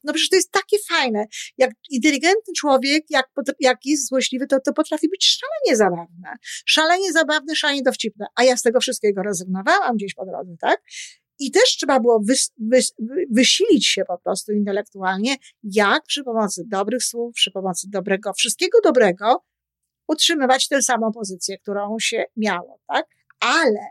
No 0.05 0.13
przecież 0.13 0.29
to 0.29 0.35
jest 0.35 0.51
takie 0.51 0.77
fajne. 0.89 1.25
Jak 1.57 1.71
inteligentny 1.89 2.53
człowiek, 2.57 3.03
jak, 3.09 3.25
jak 3.59 3.77
jest 3.85 4.07
złośliwy, 4.07 4.47
to, 4.47 4.59
to 4.59 4.73
potrafi 4.73 5.09
być 5.09 5.25
szalenie 5.25 5.77
zabawne. 5.77 6.37
Szalenie 6.65 7.11
zabawne, 7.11 7.55
szalenie 7.55 7.81
dowcipne. 7.81 8.25
A 8.35 8.43
ja 8.43 8.57
z 8.57 8.61
tego 8.61 8.79
wszystkiego 8.79 9.21
rezygnowałam 9.23 9.95
gdzieś 9.95 10.13
po 10.13 10.25
drodze, 10.25 10.55
tak? 10.61 10.81
I 11.39 11.51
też 11.51 11.63
trzeba 11.63 11.99
było 11.99 12.19
wys, 12.27 12.51
wys, 12.57 12.93
wy- 12.99 13.25
wysilić 13.31 13.87
się 13.87 14.05
po 14.07 14.17
prostu 14.17 14.51
intelektualnie, 14.51 15.35
jak 15.63 16.03
przy 16.03 16.23
pomocy 16.23 16.63
dobrych 16.67 17.03
słów, 17.03 17.33
przy 17.35 17.51
pomocy 17.51 17.87
dobrego, 17.89 18.33
wszystkiego 18.33 18.77
dobrego, 18.83 19.45
utrzymywać 20.07 20.67
tę 20.67 20.81
samą 20.81 21.11
pozycję, 21.11 21.57
którą 21.57 21.95
się 21.99 22.23
miało, 22.37 22.79
tak? 22.87 23.05
Ale 23.39 23.85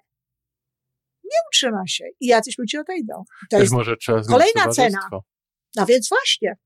nie 1.25 1.39
utrzyma 1.51 1.87
się 1.87 2.05
i 2.21 2.27
jacyś 2.27 2.59
ludzie 2.59 2.81
odejdą. 2.81 3.15
To 3.15 3.47
Też 3.51 3.61
jest, 3.61 3.73
może 3.73 3.97
trzeba 3.97 4.23
kolejna 4.23 4.69
cena. 4.69 4.99
No 5.77 5.87
więc 5.87 6.09
właśnie. 6.09 6.57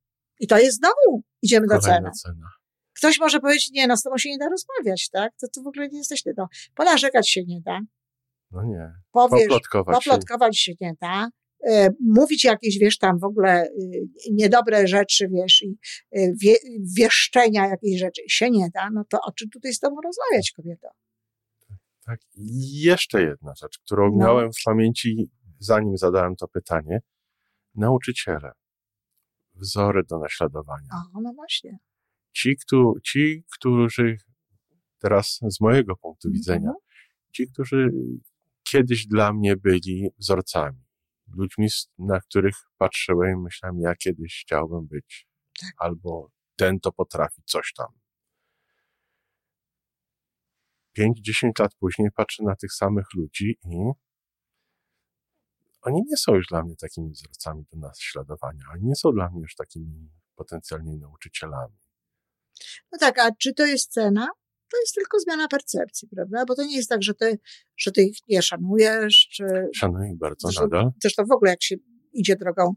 I 0.41 0.47
to 0.47 0.59
jest 0.59 0.77
znowu, 0.79 1.23
idziemy 1.43 1.67
do 1.67 1.79
ceny. 1.79 2.11
Cena. 2.23 2.47
Ktoś 2.97 3.19
może 3.21 3.41
powiedzieć, 3.41 3.71
nie, 3.71 3.87
no 3.87 3.97
z 3.97 4.03
tobą 4.03 4.19
się 4.19 4.31
nie 4.31 4.39
da 4.39 4.49
rozmawiać, 4.49 5.09
tak? 5.11 5.33
To, 5.41 5.47
to 5.55 5.63
w 5.63 5.67
ogóle 5.67 5.89
nie 5.89 5.99
jesteś 5.99 6.23
ty, 6.23 6.35
no. 6.37 6.49
Ponarzekać 6.75 7.31
się 7.31 7.45
nie 7.45 7.61
da. 7.61 7.81
No 8.51 8.65
nie. 8.65 8.93
Powiesz, 9.13 9.43
Poplotkować 9.43 10.05
się. 10.05 10.11
poplotkować 10.11 10.59
się 10.59 10.73
nie 10.81 10.95
da. 11.01 11.29
e, 11.69 11.89
Mówić 12.01 12.45
jakieś, 12.45 12.79
wiesz, 12.79 12.99
tam 12.99 13.19
w 13.19 13.25
ogóle 13.25 13.67
y, 13.67 14.09
niedobre 14.33 14.87
rzeczy, 14.87 15.29
wiesz, 15.29 15.63
i 15.63 15.79
y, 16.19 16.35
wie, 16.43 16.55
wieszczenia 16.97 17.67
jakiejś 17.69 18.01
rzeczy 18.01 18.23
się 18.29 18.51
nie 18.51 18.69
da, 18.75 18.91
no 18.91 19.05
to 19.11 19.19
o 19.27 19.33
czym 19.33 19.51
tutaj 19.51 19.73
z 19.73 19.79
tobą 19.79 19.97
rozmawiać, 20.05 20.53
kobieto? 20.57 20.89
Tak. 22.07 22.21
I 22.35 22.81
jeszcze 22.81 23.23
jedna 23.23 23.53
rzecz, 23.63 23.79
którą 23.79 24.11
No. 24.11 24.17
miałem 24.27 24.51
w 24.53 24.63
pamięci, 24.65 25.31
zanim 25.59 25.97
zadałem 25.97 26.37
to 26.37 26.49
pytanie. 26.49 27.01
Nauczyciele. 27.75 28.53
Wzory 29.59 30.03
do 30.05 30.19
naśladowania. 30.19 30.89
O, 31.15 31.21
no 31.21 31.33
właśnie. 31.33 31.79
Ci, 32.33 32.57
któ- 32.57 32.95
ci, 33.05 33.45
którzy 33.53 34.17
teraz 34.99 35.39
z 35.43 35.61
mojego 35.61 35.97
punktu 35.97 36.31
widzenia, 36.31 36.69
Mhm. 36.69 36.77
ci, 37.33 37.47
którzy 37.53 37.91
kiedyś 38.63 39.07
dla 39.07 39.33
mnie 39.33 39.57
byli 39.57 40.09
wzorcami, 40.19 40.85
ludźmi, 41.35 41.69
na 41.99 42.21
których 42.21 42.55
patrzyłem 42.79 43.39
i 43.39 43.43
myślałem, 43.43 43.81
ja 43.81 43.95
kiedyś 43.95 44.43
chciałbym 44.47 44.87
być, 44.87 45.29
Tak. 45.61 45.71
albo 45.79 46.31
ten 46.57 46.81
to 46.81 46.93
potrafi 46.93 47.43
coś 47.45 47.73
tam. 47.77 47.87
5-10 50.93 51.59
lat 51.59 51.75
później 51.75 52.09
patrzę 52.17 52.43
na 52.45 52.57
tych 52.57 52.73
samych 52.73 53.07
ludzi 53.15 53.59
i 53.65 53.79
oni 55.89 56.03
nie 56.09 56.17
są 56.17 56.35
już 56.35 56.47
dla 56.47 56.63
mnie 56.63 56.77
takimi 56.77 57.11
wzorcami 57.11 57.65
do 57.73 57.79
naśladowania. 57.79 58.65
Oni 58.75 58.85
nie 58.85 58.97
są 58.97 59.13
dla 59.13 59.31
mnie 59.31 59.41
już 59.41 59.55
takimi 59.55 60.11
potencjalnie 60.35 60.97
nauczycielami. 60.97 61.77
No 62.93 62.99
tak, 62.99 63.19
a 63.19 63.31
czy 63.39 63.55
to 63.55 63.67
jest 63.67 63.93
cena? 63.93 64.29
To 64.71 64.79
jest 64.81 64.95
tylko 64.95 65.21
zmiana 65.21 65.49
percepcji, 65.49 66.09
prawda? 66.09 66.45
Bo 66.49 66.55
to 66.55 66.65
nie 66.65 66.77
jest 66.77 66.89
tak, 66.89 67.03
że 67.03 67.15
ty, 67.15 67.39
że 67.77 67.93
ty 67.93 68.03
ich 68.03 68.19
nie 68.29 68.43
szanujesz, 68.43 69.29
czy 69.33 69.45
Szanuję 69.75 70.11
ich 70.13 70.19
bardzo 70.19 70.49
Zresztą- 70.49 70.63
nadal. 70.63 70.91
zresztą 71.03 71.25
w 71.25 71.33
ogóle 71.33 71.51
jak 71.51 71.63
się 71.63 71.77
idzie 72.13 72.37
drogą 72.37 72.75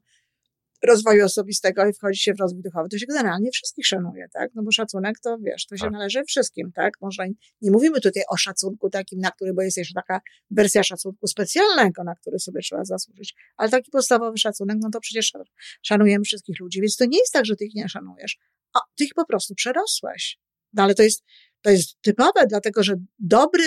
rozwoju 0.87 1.25
osobistego 1.25 1.87
i 1.87 1.93
wchodzi 1.93 2.19
się 2.19 2.33
w 2.33 2.39
rozwój 2.39 2.63
duchowy, 2.63 2.89
to 2.89 2.97
się 2.97 3.05
generalnie 3.05 3.51
wszystkich 3.51 3.87
szanuje, 3.87 4.27
tak? 4.33 4.51
No 4.55 4.63
bo 4.63 4.71
szacunek 4.71 5.19
to, 5.19 5.37
wiesz, 5.37 5.65
to 5.65 5.77
się 5.77 5.83
Tak. 5.83 5.91
należy 5.91 6.23
wszystkim, 6.23 6.71
tak? 6.71 6.93
Może 7.01 7.27
nie 7.61 7.71
mówimy 7.71 8.01
tutaj 8.01 8.23
o 8.29 8.37
szacunku 8.37 8.89
takim, 8.89 9.19
na 9.19 9.31
który, 9.31 9.53
bo 9.53 9.61
jest 9.61 9.77
jeszcze 9.77 9.93
taka 9.93 10.21
wersja 10.51 10.83
szacunku 10.83 11.27
specjalnego, 11.27 12.03
na 12.03 12.15
który 12.15 12.39
sobie 12.39 12.61
trzeba 12.61 12.85
zasłużyć, 12.85 13.35
ale 13.57 13.69
taki 13.69 13.91
podstawowy 13.91 14.37
szacunek, 14.37 14.77
no 14.81 14.89
to 14.89 14.99
przecież 14.99 15.33
szanujemy 15.81 16.23
wszystkich 16.23 16.59
ludzi, 16.59 16.81
więc 16.81 16.95
to 16.95 17.05
nie 17.05 17.19
jest 17.19 17.33
tak, 17.33 17.45
że 17.45 17.55
ty 17.55 17.65
ich 17.65 17.75
nie 17.75 17.89
szanujesz, 17.89 18.37
a 18.73 18.79
ty 18.97 19.03
ich 19.03 19.13
po 19.13 19.25
prostu 19.25 19.55
przerosłeś. 19.55 20.39
No 20.73 20.83
ale 20.83 20.95
to 20.95 21.03
jest, 21.03 21.23
to 21.61 21.69
jest 21.69 22.01
typowe, 22.01 22.47
dlatego 22.49 22.83
że 22.83 22.95
dobry, 23.19 23.63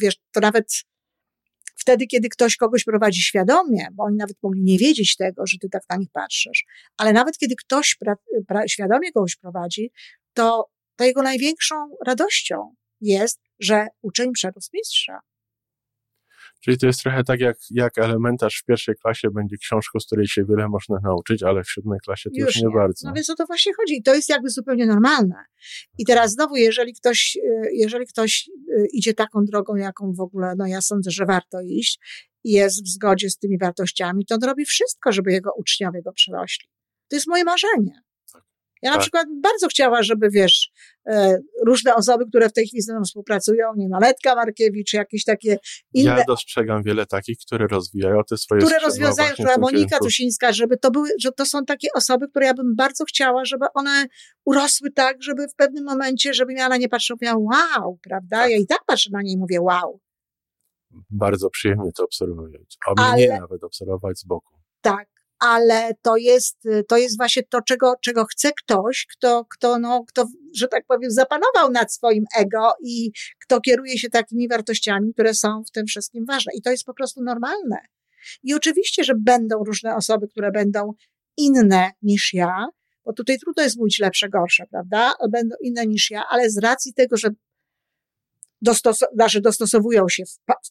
wiesz, 0.00 0.16
to 0.32 0.40
nawet 0.40 0.72
wtedy, 1.74 2.06
kiedy 2.06 2.28
ktoś 2.28 2.56
kogoś 2.56 2.84
prowadzi 2.84 3.22
świadomie, 3.22 3.88
bo 3.92 4.04
oni 4.04 4.16
nawet 4.16 4.36
mogli 4.42 4.62
nie 4.62 4.78
wiedzieć 4.78 5.16
tego, 5.16 5.46
że 5.46 5.58
ty 5.58 5.68
tak 5.68 5.82
na 5.90 5.96
nich 5.96 6.08
patrzysz, 6.12 6.64
ale 6.96 7.12
nawet 7.12 7.38
kiedy 7.38 7.54
ktoś 7.56 7.94
pra, 7.94 8.14
pra, 8.48 8.68
świadomie 8.68 9.12
kogoś 9.12 9.36
prowadzi, 9.36 9.90
to, 10.34 10.70
to 10.96 11.04
jego 11.04 11.22
największą 11.22 11.74
radością 12.06 12.74
jest, 13.00 13.40
że 13.60 13.86
uczeń 14.02 14.32
przerósł 14.32 14.70
mistrza. 14.72 15.20
Czyli 16.64 16.78
to 16.78 16.86
jest 16.86 17.02
trochę 17.02 17.24
tak, 17.24 17.40
jak, 17.40 17.56
jak 17.70 17.98
elementarz 17.98 18.60
w 18.62 18.64
pierwszej 18.64 18.94
klasie 18.94 19.30
będzie 19.30 19.56
książką, 19.56 20.00
z 20.00 20.06
której 20.06 20.26
się 20.26 20.44
wiele 20.44 20.68
można 20.68 20.98
nauczyć, 21.02 21.42
ale 21.42 21.64
w 21.64 21.70
siódmej 21.70 21.98
klasie 22.04 22.30
to 22.30 22.40
już, 22.40 22.56
nie, 22.56 22.70
bardzo. 22.74 23.08
No 23.08 23.14
więc 23.14 23.30
o 23.30 23.34
to 23.34 23.46
właśnie 23.46 23.72
chodzi. 23.74 23.94
I 23.96 24.02
to 24.02 24.14
jest 24.14 24.28
jakby 24.28 24.50
zupełnie 24.50 24.86
normalne. 24.86 25.34
I 25.98 26.04
teraz 26.04 26.32
znowu, 26.32 26.56
jeżeli 26.56 26.94
ktoś, 26.94 27.36
y, 27.36 27.70
jeżeli 27.72 28.06
ktoś 28.06 28.48
y, 28.68 28.86
idzie 28.92 29.14
taką 29.14 29.44
drogą, 29.44 29.76
jaką 29.76 30.12
w 30.12 30.20
ogóle, 30.20 30.54
no 30.58 30.66
ja 30.66 30.80
sądzę, 30.80 31.10
że 31.10 31.26
warto 31.26 31.60
iść 31.60 31.98
i 32.44 32.52
jest 32.52 32.84
w 32.84 32.88
zgodzie 32.88 33.30
z 33.30 33.38
tymi 33.38 33.58
wartościami, 33.58 34.26
to 34.26 34.34
on 34.34 34.40
robi 34.44 34.64
wszystko, 34.64 35.12
żeby 35.12 35.32
jego 35.32 35.50
uczniowie 35.56 36.02
go 36.02 36.12
przerośli. 36.12 36.68
To 37.08 37.16
jest 37.16 37.28
moje 37.28 37.44
marzenie. 37.44 38.02
Ja 38.84 38.90
na 38.90 38.96
Tak. 38.96 39.02
przykład 39.02 39.26
bardzo 39.42 39.68
chciała, 39.68 40.02
żeby, 40.02 40.30
wiesz, 40.30 40.70
e, 41.08 41.38
różne 41.66 41.94
osoby, 41.94 42.24
które 42.26 42.48
w 42.48 42.52
tej 42.52 42.66
chwili 42.66 42.82
z 42.82 42.88
nami 42.88 43.04
współpracują, 43.04 43.66
nie 43.76 43.84
wiem, 43.84 43.94
Aletka 43.94 44.34
Markiewicz, 44.34 44.92
jakieś 44.92 45.24
takie 45.24 45.58
inne, 45.94 46.10
Ja 46.18 46.24
dostrzegam 46.28 46.82
wiele 46.82 47.06
takich, 47.06 47.38
które 47.38 47.66
rozwijają 47.66 48.20
te 48.28 48.36
swoje 48.36 48.60
które 48.62 48.78
rozwiązają, 48.78 49.32
która 49.32 49.58
Monika. 49.58 49.98
Tusińska, 49.98 50.52
żeby 50.52 50.76
to 50.76 50.90
były, 50.90 51.08
że 51.20 51.32
to 51.32 51.46
są 51.46 51.64
takie 51.64 51.88
osoby, 51.94 52.28
które 52.28 52.46
ja 52.46 52.54
bym 52.54 52.76
bardzo 52.76 53.04
chciała, 53.04 53.44
żeby 53.44 53.66
one 53.74 54.06
urosły 54.44 54.90
tak, 54.90 55.22
żeby 55.22 55.48
w 55.48 55.54
pewnym 55.54 55.84
momencie, 55.84 56.34
żeby 56.34 56.52
ja 56.54 56.68
na 56.68 56.76
nie 56.76 56.88
patrzyła, 56.88 57.16
mówiła, 57.22 57.36
wow, 57.78 57.98
prawda? 58.02 58.36
Tak. 58.36 58.50
Ja 58.50 58.56
i 58.56 58.66
tak 58.66 58.84
patrzę 58.86 59.10
na 59.12 59.22
nie 59.22 59.32
i 59.32 59.36
mówię, 59.38 59.60
wow. 59.60 60.00
Bardzo 61.10 61.50
przyjemnie 61.50 61.90
to 61.96 62.04
obserwować. 62.04 62.78
A 62.86 63.02
Ale- 63.02 63.14
mnie 63.16 63.40
nawet 63.40 63.64
obserwować 63.64 64.18
z 64.18 64.24
boku. 64.24 64.54
Tak, 64.80 65.08
ale 65.44 65.94
to 66.02 66.16
jest, 66.16 66.58
to 66.88 66.96
jest 66.96 67.16
właśnie 67.16 67.42
to, 67.42 67.62
czego, 67.62 67.94
czego 68.00 68.24
chce 68.24 68.52
ktoś, 68.52 69.06
kto, 69.06 69.44
kto, 69.50 69.78
no, 69.78 70.04
kto, 70.08 70.26
że 70.56 70.68
tak 70.68 70.86
powiem, 70.86 71.10
zapanował 71.10 71.70
nad 71.70 71.92
swoim 71.92 72.24
ego 72.36 72.72
i 72.82 73.12
kto 73.42 73.60
kieruje 73.60 73.98
się 73.98 74.10
takimi 74.10 74.48
wartościami, 74.48 75.12
które 75.12 75.34
są 75.34 75.62
w 75.64 75.70
tym 75.70 75.86
wszystkim 75.86 76.24
ważne. 76.26 76.52
I 76.54 76.62
to 76.62 76.70
jest 76.70 76.84
po 76.84 76.94
prostu 76.94 77.22
normalne. 77.22 77.76
I 78.42 78.54
oczywiście, 78.54 79.04
że 79.04 79.14
będą 79.14 79.64
różne 79.64 79.96
osoby, 79.96 80.28
które 80.28 80.50
będą 80.50 80.92
inne 81.36 81.90
niż 82.02 82.34
ja, 82.34 82.66
bo 83.04 83.12
tutaj 83.12 83.38
trudno 83.38 83.62
jest 83.62 83.78
mówić 83.78 83.98
lepsze, 83.98 84.28
gorsze, 84.28 84.64
prawda? 84.70 85.12
Będą 85.30 85.56
inne 85.62 85.86
niż 85.86 86.10
ja, 86.10 86.22
ale 86.30 86.50
z 86.50 86.58
racji 86.58 86.94
tego, 86.94 87.16
że 87.16 87.28
dostos- 88.66 89.06
znaczy 89.14 89.40
dostosowują 89.40 90.08
się, 90.08 90.22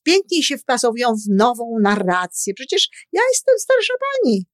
piękniej 0.03 0.43
się 0.43 0.57
wpasowują 0.57 1.15
w 1.15 1.29
nową 1.29 1.77
narrację. 1.81 2.53
Przecież 2.53 2.89
ja 3.11 3.21
jestem 3.31 3.55
starsza 3.59 3.93
pani. 3.99 4.45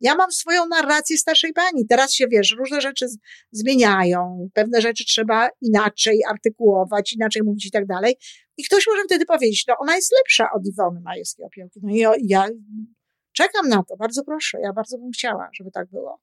Ja 0.00 0.14
mam 0.14 0.32
swoją 0.32 0.66
narrację 0.66 1.18
starszej 1.18 1.52
pani. 1.52 1.86
Teraz 1.86 2.12
się 2.14 2.26
wiesz, 2.28 2.54
różne 2.58 2.80
rzeczy 2.80 3.06
zmieniają, 3.50 4.48
pewne 4.54 4.80
rzeczy 4.80 5.04
trzeba 5.04 5.48
inaczej 5.60 6.20
artykułować, 6.30 7.12
inaczej 7.12 7.42
mówić 7.42 7.66
i 7.66 7.70
tak 7.70 7.86
dalej. 7.86 8.16
I 8.56 8.64
ktoś 8.64 8.86
może 8.86 9.02
wtedy 9.04 9.24
powiedzieć, 9.24 9.64
no 9.68 9.74
ona 9.78 9.96
jest 9.96 10.12
lepsza 10.18 10.48
od 10.54 10.66
Iwony 10.66 11.00
Majewskiej 11.00 11.46
Opiełki. 11.46 11.80
No 11.82 11.90
i 11.90 11.98
ja, 11.98 12.12
ja 12.24 12.48
czekam 13.32 13.68
na 13.68 13.82
to, 13.88 13.96
bardzo 13.96 14.24
proszę, 14.24 14.58
ja 14.60 14.72
bardzo 14.72 14.98
bym 14.98 15.10
chciała, 15.10 15.48
żeby 15.52 15.70
tak 15.70 15.90
było. 15.90 16.20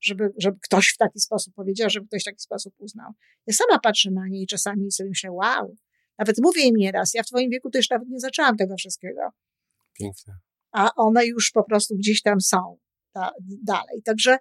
Żeby, 0.00 0.32
żeby 0.38 0.58
ktoś 0.62 0.88
w 0.88 0.96
taki 0.96 1.20
sposób 1.20 1.54
powiedział, 1.54 1.90
żeby 1.90 2.06
ktoś 2.06 2.22
w 2.22 2.24
taki 2.24 2.40
sposób 2.40 2.74
uznał. 2.78 3.12
Ja 3.46 3.54
sama 3.54 3.78
patrzę 3.78 4.10
na 4.10 4.28
nie 4.28 4.42
i 4.42 4.46
czasami 4.46 4.92
sobie 4.92 5.08
myślę, 5.08 5.30
wow, 5.32 5.76
nawet 6.18 6.36
mówię 6.42 6.62
im 6.62 6.76
nieraz, 6.76 7.14
ja 7.14 7.22
w 7.22 7.26
twoim 7.26 7.50
wieku 7.50 7.70
już 7.74 7.90
nawet 7.90 8.08
nie 8.08 8.20
zaczęłam 8.20 8.56
tego 8.56 8.74
wszystkiego 8.76 9.20
Piękne. 9.98 10.34
a 10.72 10.94
one 10.94 11.26
już 11.26 11.50
po 11.50 11.64
prostu 11.64 11.96
gdzieś 11.96 12.22
tam 12.22 12.40
są 12.40 12.78
da, 13.18 13.32
dalej. 13.62 14.02
Także 14.04 14.38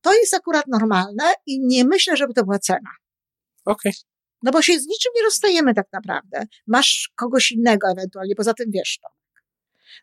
to 0.00 0.14
jest 0.14 0.34
akurat 0.34 0.66
normalne 0.66 1.24
i 1.46 1.60
nie 1.60 1.84
myślę, 1.84 2.16
żeby 2.16 2.34
to 2.34 2.44
była 2.44 2.58
cena. 2.58 2.90
Okej. 3.64 3.92
No 4.42 4.52
bo 4.52 4.62
się 4.62 4.72
z 4.72 4.86
niczym 4.86 5.12
nie 5.16 5.22
rozstajemy 5.22 5.74
tak 5.74 5.86
naprawdę. 5.92 6.46
Masz 6.66 7.12
kogoś 7.16 7.52
innego 7.52 7.88
ewentualnie, 7.90 8.34
poza 8.34 8.54
tym 8.54 8.70
wiesz 8.70 8.98
to. 9.02 9.08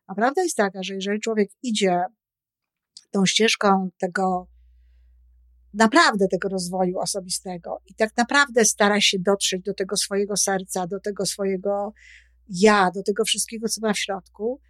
A 0.08 0.16
prawda 0.16 0.44
jest 0.44 0.58
taka, 0.58 0.84
że 0.84 0.94
jeżeli 0.94 1.20
człowiek 1.20 1.50
idzie 1.64 2.02
tą 3.12 3.26
ścieżką 3.26 3.90
tego, 3.98 4.48
naprawdę 5.74 6.28
tego 6.28 6.50
rozwoju 6.50 7.00
osobistego 7.00 7.82
i 7.86 7.96
tak 7.96 8.18
naprawdę 8.18 8.66
stara 8.66 9.02
się 9.02 9.18
dotrzeć 9.20 9.62
do 9.62 9.74
tego 9.74 9.98
swojego 9.98 10.38
serca, 10.38 10.88
do 10.88 11.00
tego 11.00 11.26
swojego 11.26 11.94
ja, 12.50 12.92
do 12.92 13.04
tego 13.04 13.26
wszystkiego, 13.26 13.68
co 13.68 13.82
ma 13.82 13.94
w 13.94 14.00
środku, 14.00 14.62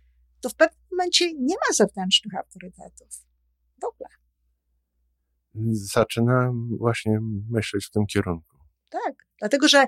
to 0.45 0.49
w 0.49 0.55
pewnym 0.55 0.79
momencie 0.91 1.33
nie 1.33 1.55
ma 1.55 1.73
zewnętrznych 1.73 2.35
autorytetów. 2.35 3.07
W 3.81 3.85
ogóle. 3.85 4.09
Zaczynam 5.71 6.77
właśnie 6.77 7.19
myśleć 7.49 7.85
w 7.85 7.91
tym 7.91 8.05
kierunku. 8.05 8.57
Tak. 8.89 9.13
Dlatego, 9.39 9.67
że 9.67 9.85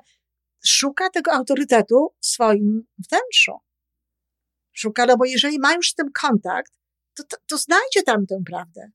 szuka 0.65 1.09
tego 1.09 1.31
autorytetu 1.31 2.09
w 2.19 2.25
swoim 2.25 2.83
wnętrzu. 3.09 3.51
Szuka, 4.73 5.05
no 5.05 5.17
bo 5.17 5.25
jeżeli 5.25 5.59
ma 5.59 5.73
już 5.73 5.89
z 5.89 5.95
tym 5.95 6.07
kontakt, 6.21 6.71
to, 7.13 7.23
to, 7.23 7.37
to 7.47 7.57
znajdzie 7.57 8.03
tam 8.05 8.25
tę 8.25 8.41
prawdę. 8.45 8.91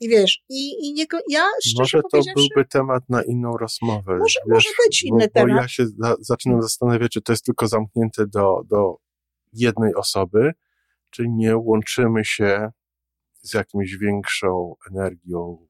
I 0.00 0.08
wiesz, 0.08 0.44
i, 0.48 0.88
i 0.88 0.92
nie, 0.92 1.06
ja 1.28 1.44
szczerze 1.64 1.98
Może 2.12 2.24
to 2.24 2.32
byłby 2.34 2.68
temat 2.68 3.08
na 3.08 3.22
inną 3.22 3.56
rozmowę. 3.56 4.18
Może- 4.18 4.40
może 4.48 4.68
być 4.86 5.04
inny 5.04 5.28
bo, 5.34 5.40
Bo 5.40 5.46
temat. 5.46 5.62
ja 5.62 5.68
się 5.68 5.86
za, 5.86 6.16
zaczynam 6.20 6.62
zastanawiać, 6.62 7.12
czy 7.12 7.22
to 7.22 7.32
jest 7.32 7.44
tylko 7.44 7.68
zamknięte 7.68 8.26
do, 8.26 8.62
do 8.64 9.05
jednej 9.52 9.94
osoby, 9.94 10.52
czy 11.10 11.28
nie 11.28 11.56
łączymy 11.56 12.24
się 12.24 12.70
z 13.42 13.54
jakimś 13.54 13.96
większą 13.96 14.74
energią 14.90 15.66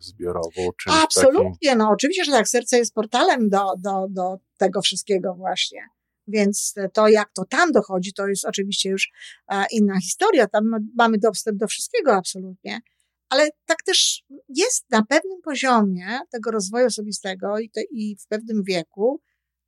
zbiorową, 0.00 0.50
czymś 0.56 0.96
takim. 0.96 1.02
Absolutnie, 1.04 1.76
no 1.76 1.90
oczywiście, 1.90 2.24
że 2.24 2.32
tak, 2.32 2.48
serce 2.48 2.78
jest 2.78 2.94
portalem 2.94 3.48
do, 3.48 3.74
do, 3.78 4.06
do 4.10 4.38
tego 4.56 4.82
wszystkiego 4.82 5.34
właśnie. 5.34 5.80
Więc 6.28 6.74
to, 6.92 7.08
jak 7.08 7.32
to 7.32 7.44
tam 7.44 7.72
dochodzi, 7.72 8.12
to 8.12 8.28
jest 8.28 8.44
oczywiście 8.44 8.90
już 8.90 9.10
e, 9.48 9.64
inna 9.70 10.00
historia. 10.00 10.46
Tam 10.46 10.68
ma- 10.68 10.78
mamy 10.96 11.18
dostęp 11.18 11.58
do 11.58 11.66
wszystkiego 11.66 12.14
absolutnie. 12.14 12.80
Ale 13.28 13.48
tak 13.66 13.82
też 13.82 14.24
jest 14.48 14.90
na 14.90 15.02
pewnym 15.02 15.40
poziomie 15.42 16.18
tego 16.30 16.50
rozwoju 16.50 16.86
osobistego 16.86 17.58
i, 17.58 17.70
te, 17.70 17.82
i 17.82 18.16
w 18.16 18.26
pewnym 18.26 18.62
wieku, 18.62 19.20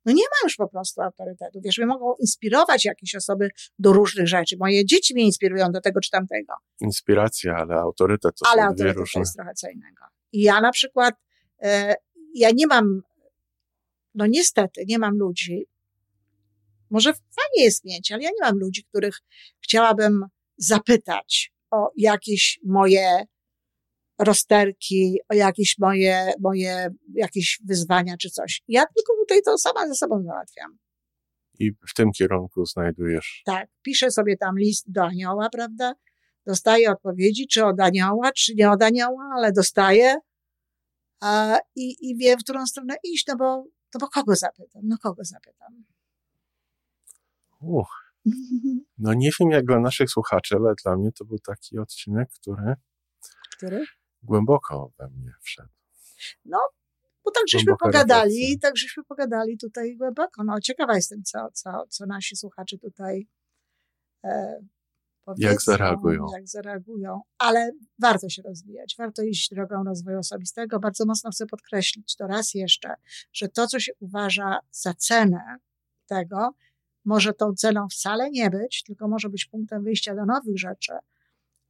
no 0.05 0.11
nie 0.13 0.23
ma 0.23 0.43
już 0.43 0.55
po 0.55 0.67
prostu 0.67 1.01
autorytetu. 1.01 1.59
Wiesz, 1.63 1.77
mnie 1.77 1.87
mogą 1.87 2.15
inspirować 2.19 2.85
jakieś 2.85 3.15
osoby 3.15 3.49
do 3.79 3.93
różnych 3.93 4.27
rzeczy. 4.27 4.57
Moje 4.59 4.85
dzieci 4.85 5.13
mnie 5.13 5.23
inspirują 5.23 5.71
do 5.71 5.81
tego 5.81 5.99
czy 5.99 6.09
tamtego 6.09 6.53
Inspiracja, 6.81 7.55
ale 7.55 7.75
autorytet 7.75 8.35
to 8.35 8.45
ale 8.47 8.61
są 8.61 8.67
dwie 8.67 8.67
autorytet 8.67 8.95
to 8.95 8.99
różne. 8.99 9.19
jest 9.19 9.35
trochę 9.35 9.53
co 9.53 9.69
innego. 9.69 10.05
I 10.31 10.41
ja 10.41 10.61
na 10.61 10.71
przykład, 10.71 11.15
e, 11.61 11.95
ja 12.33 12.49
nie 12.51 12.67
mam 12.67 13.01
no 14.15 14.27
niestety 14.27 14.83
nie 14.87 14.99
mam 14.99 15.17
ludzi. 15.17 15.65
Może 16.89 17.13
fajnie 17.13 17.63
jest 17.63 17.85
mieć, 17.85 18.11
ale 18.11 18.23
ja 18.23 18.29
nie 18.29 18.41
mam 18.41 18.59
ludzi, 18.59 18.83
których 18.83 19.19
chciałabym 19.63 20.25
zapytać 20.57 21.53
o 21.71 21.91
jakieś 21.97 22.59
moje 22.65 23.25
rozterki, 24.23 25.19
o 25.29 25.33
jakieś 25.33 25.77
moje, 25.79 26.33
moje 26.39 26.89
jakieś 27.13 27.59
wyzwania 27.65 28.17
czy 28.17 28.29
coś. 28.29 28.61
Ja 28.67 28.85
tylko 28.95 29.13
tutaj 29.19 29.41
to 29.45 29.57
sama 29.57 29.87
ze 29.87 29.95
sobą 29.95 30.23
załatwiam. 30.23 30.77
I 31.59 31.71
w 31.89 31.93
tym 31.95 32.11
kierunku 32.11 32.65
znajdujesz. 32.65 33.41
Tak, 33.45 33.69
piszę 33.81 34.11
sobie 34.11 34.37
tam 34.37 34.59
list 34.59 34.91
do 34.91 35.03
anioła, 35.03 35.49
prawda? 35.49 35.93
Dostaję 36.45 36.91
odpowiedzi, 36.91 37.47
czy 37.47 37.65
od 37.65 37.79
anioła, 37.79 38.31
czy 38.31 38.55
nie 38.55 38.71
od 38.71 38.83
anioła, 38.83 39.29
ale 39.35 39.51
dostaję 39.51 40.15
a, 41.21 41.57
i, 41.75 42.09
i 42.09 42.17
wiem, 42.17 42.39
w 42.39 42.43
którą 42.43 42.65
stronę 42.65 42.95
iść, 43.03 43.27
no 43.27 43.35
bo, 43.35 43.65
no 43.93 43.99
bo 43.99 44.07
kogo 44.07 44.35
zapytam? 44.35 44.81
No 44.85 44.97
kogo 44.97 45.23
zapytam? 45.23 45.83
Uch. 47.61 48.01
No 48.97 49.13
nie 49.13 49.29
wiem 49.39 49.51
jak 49.51 49.65
dla 49.65 49.79
naszych 49.79 50.09
słuchaczy, 50.09 50.55
ale 50.55 50.73
dla 50.83 50.97
mnie 50.97 51.11
to 51.11 51.25
był 51.25 51.39
taki 51.39 51.79
odcinek, 51.79 52.29
który, 52.33 52.75
Który? 53.57 53.85
Głęboko 54.23 54.91
we 54.99 55.09
mnie 55.09 55.33
wszedł. 55.41 55.69
No, 56.45 56.59
bo 57.25 57.31
tak 57.31 57.43
żeśmy 57.47 57.65
Głęboka 57.65 57.85
pogadali, 57.85 58.33
refleksja. 58.33 58.59
tak 58.61 58.77
żeśmy 58.77 59.03
pogadali 59.03 59.57
tutaj 59.57 59.95
głęboko. 59.97 60.43
No, 60.43 60.59
ciekawa 60.59 60.95
jestem, 60.95 61.23
co, 61.23 61.47
co, 61.53 61.85
co 61.89 62.05
nasi 62.05 62.35
słuchacze 62.35 62.77
tutaj 62.77 63.27
e, 64.23 64.61
powiedzą, 65.25 65.55
zareagują. 65.59 66.25
Jak 66.33 66.47
zareagują. 66.47 67.21
Ale 67.37 67.71
warto 67.99 68.29
się 68.29 68.41
rozwijać, 68.41 68.95
warto 68.97 69.23
iść 69.23 69.49
drogą 69.49 69.83
rozwoju 69.83 70.19
osobistego. 70.19 70.79
Bardzo 70.79 71.05
mocno 71.05 71.31
chcę 71.31 71.45
podkreślić 71.45 72.15
to 72.15 72.27
raz 72.27 72.53
jeszcze, 72.53 72.93
że 73.33 73.49
to, 73.49 73.67
co 73.67 73.79
się 73.79 73.91
uważa 73.99 74.59
za 74.71 74.93
cenę 74.93 75.57
tego, 76.05 76.49
może 77.05 77.33
tą 77.33 77.53
ceną 77.53 77.87
wcale 77.87 78.29
nie 78.31 78.49
być, 78.49 78.83
tylko 78.83 79.07
może 79.07 79.29
być 79.29 79.45
punktem 79.45 79.83
wyjścia 79.83 80.15
do 80.15 80.25
nowych 80.25 80.59
rzeczy. 80.59 80.93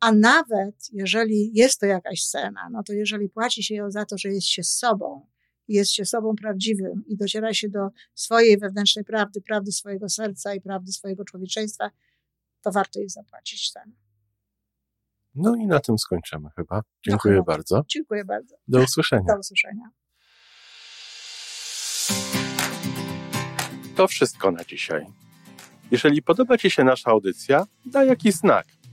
A 0.01 0.11
nawet 0.11 0.75
jeżeli 0.93 1.51
jest 1.53 1.79
to 1.79 1.85
jakaś 1.85 2.25
cena, 2.25 2.69
no 2.71 2.83
to 2.83 2.93
jeżeli 2.93 3.29
płaci 3.29 3.63
się 3.63 3.75
ją 3.75 3.91
za 3.91 4.05
to, 4.05 4.17
że 4.17 4.29
jest 4.29 4.47
się 4.47 4.63
sobą, 4.63 5.27
jest 5.67 5.91
się 5.91 6.05
sobą 6.05 6.35
prawdziwym 6.35 7.03
i 7.07 7.17
dociera 7.17 7.53
się 7.53 7.69
do 7.69 7.89
swojej 8.13 8.57
wewnętrznej 8.57 9.05
prawdy, 9.05 9.41
prawdy 9.41 9.71
swojego 9.71 10.09
serca 10.09 10.55
i 10.55 10.61
prawdy 10.61 10.91
swojego 10.91 11.25
człowieczeństwa, 11.25 11.91
to 12.61 12.71
warto 12.71 12.99
jej 12.99 13.09
zapłacić 13.09 13.71
cenę. 13.71 13.93
No 15.35 15.55
i 15.55 15.67
na 15.67 15.79
tym 15.79 15.97
skończymy 15.97 16.49
chyba. 16.55 16.81
Dziękuję 17.07 17.33
chyba. 17.33 17.45
bardzo. 17.45 17.83
Dziękuję 17.87 18.25
bardzo. 18.25 18.55
Do 18.67 18.83
usłyszenia. 18.83 19.23
Do 19.27 19.39
usłyszenia. 19.39 19.89
To 23.95 24.07
wszystko 24.07 24.51
na 24.51 24.63
dzisiaj. 24.63 25.05
Jeżeli 25.91 26.21
podoba 26.21 26.57
Ci 26.57 26.71
się 26.71 26.83
nasza 26.83 27.11
audycja, 27.11 27.67
daj 27.85 28.07
jakiś 28.07 28.35
znak 28.35 28.80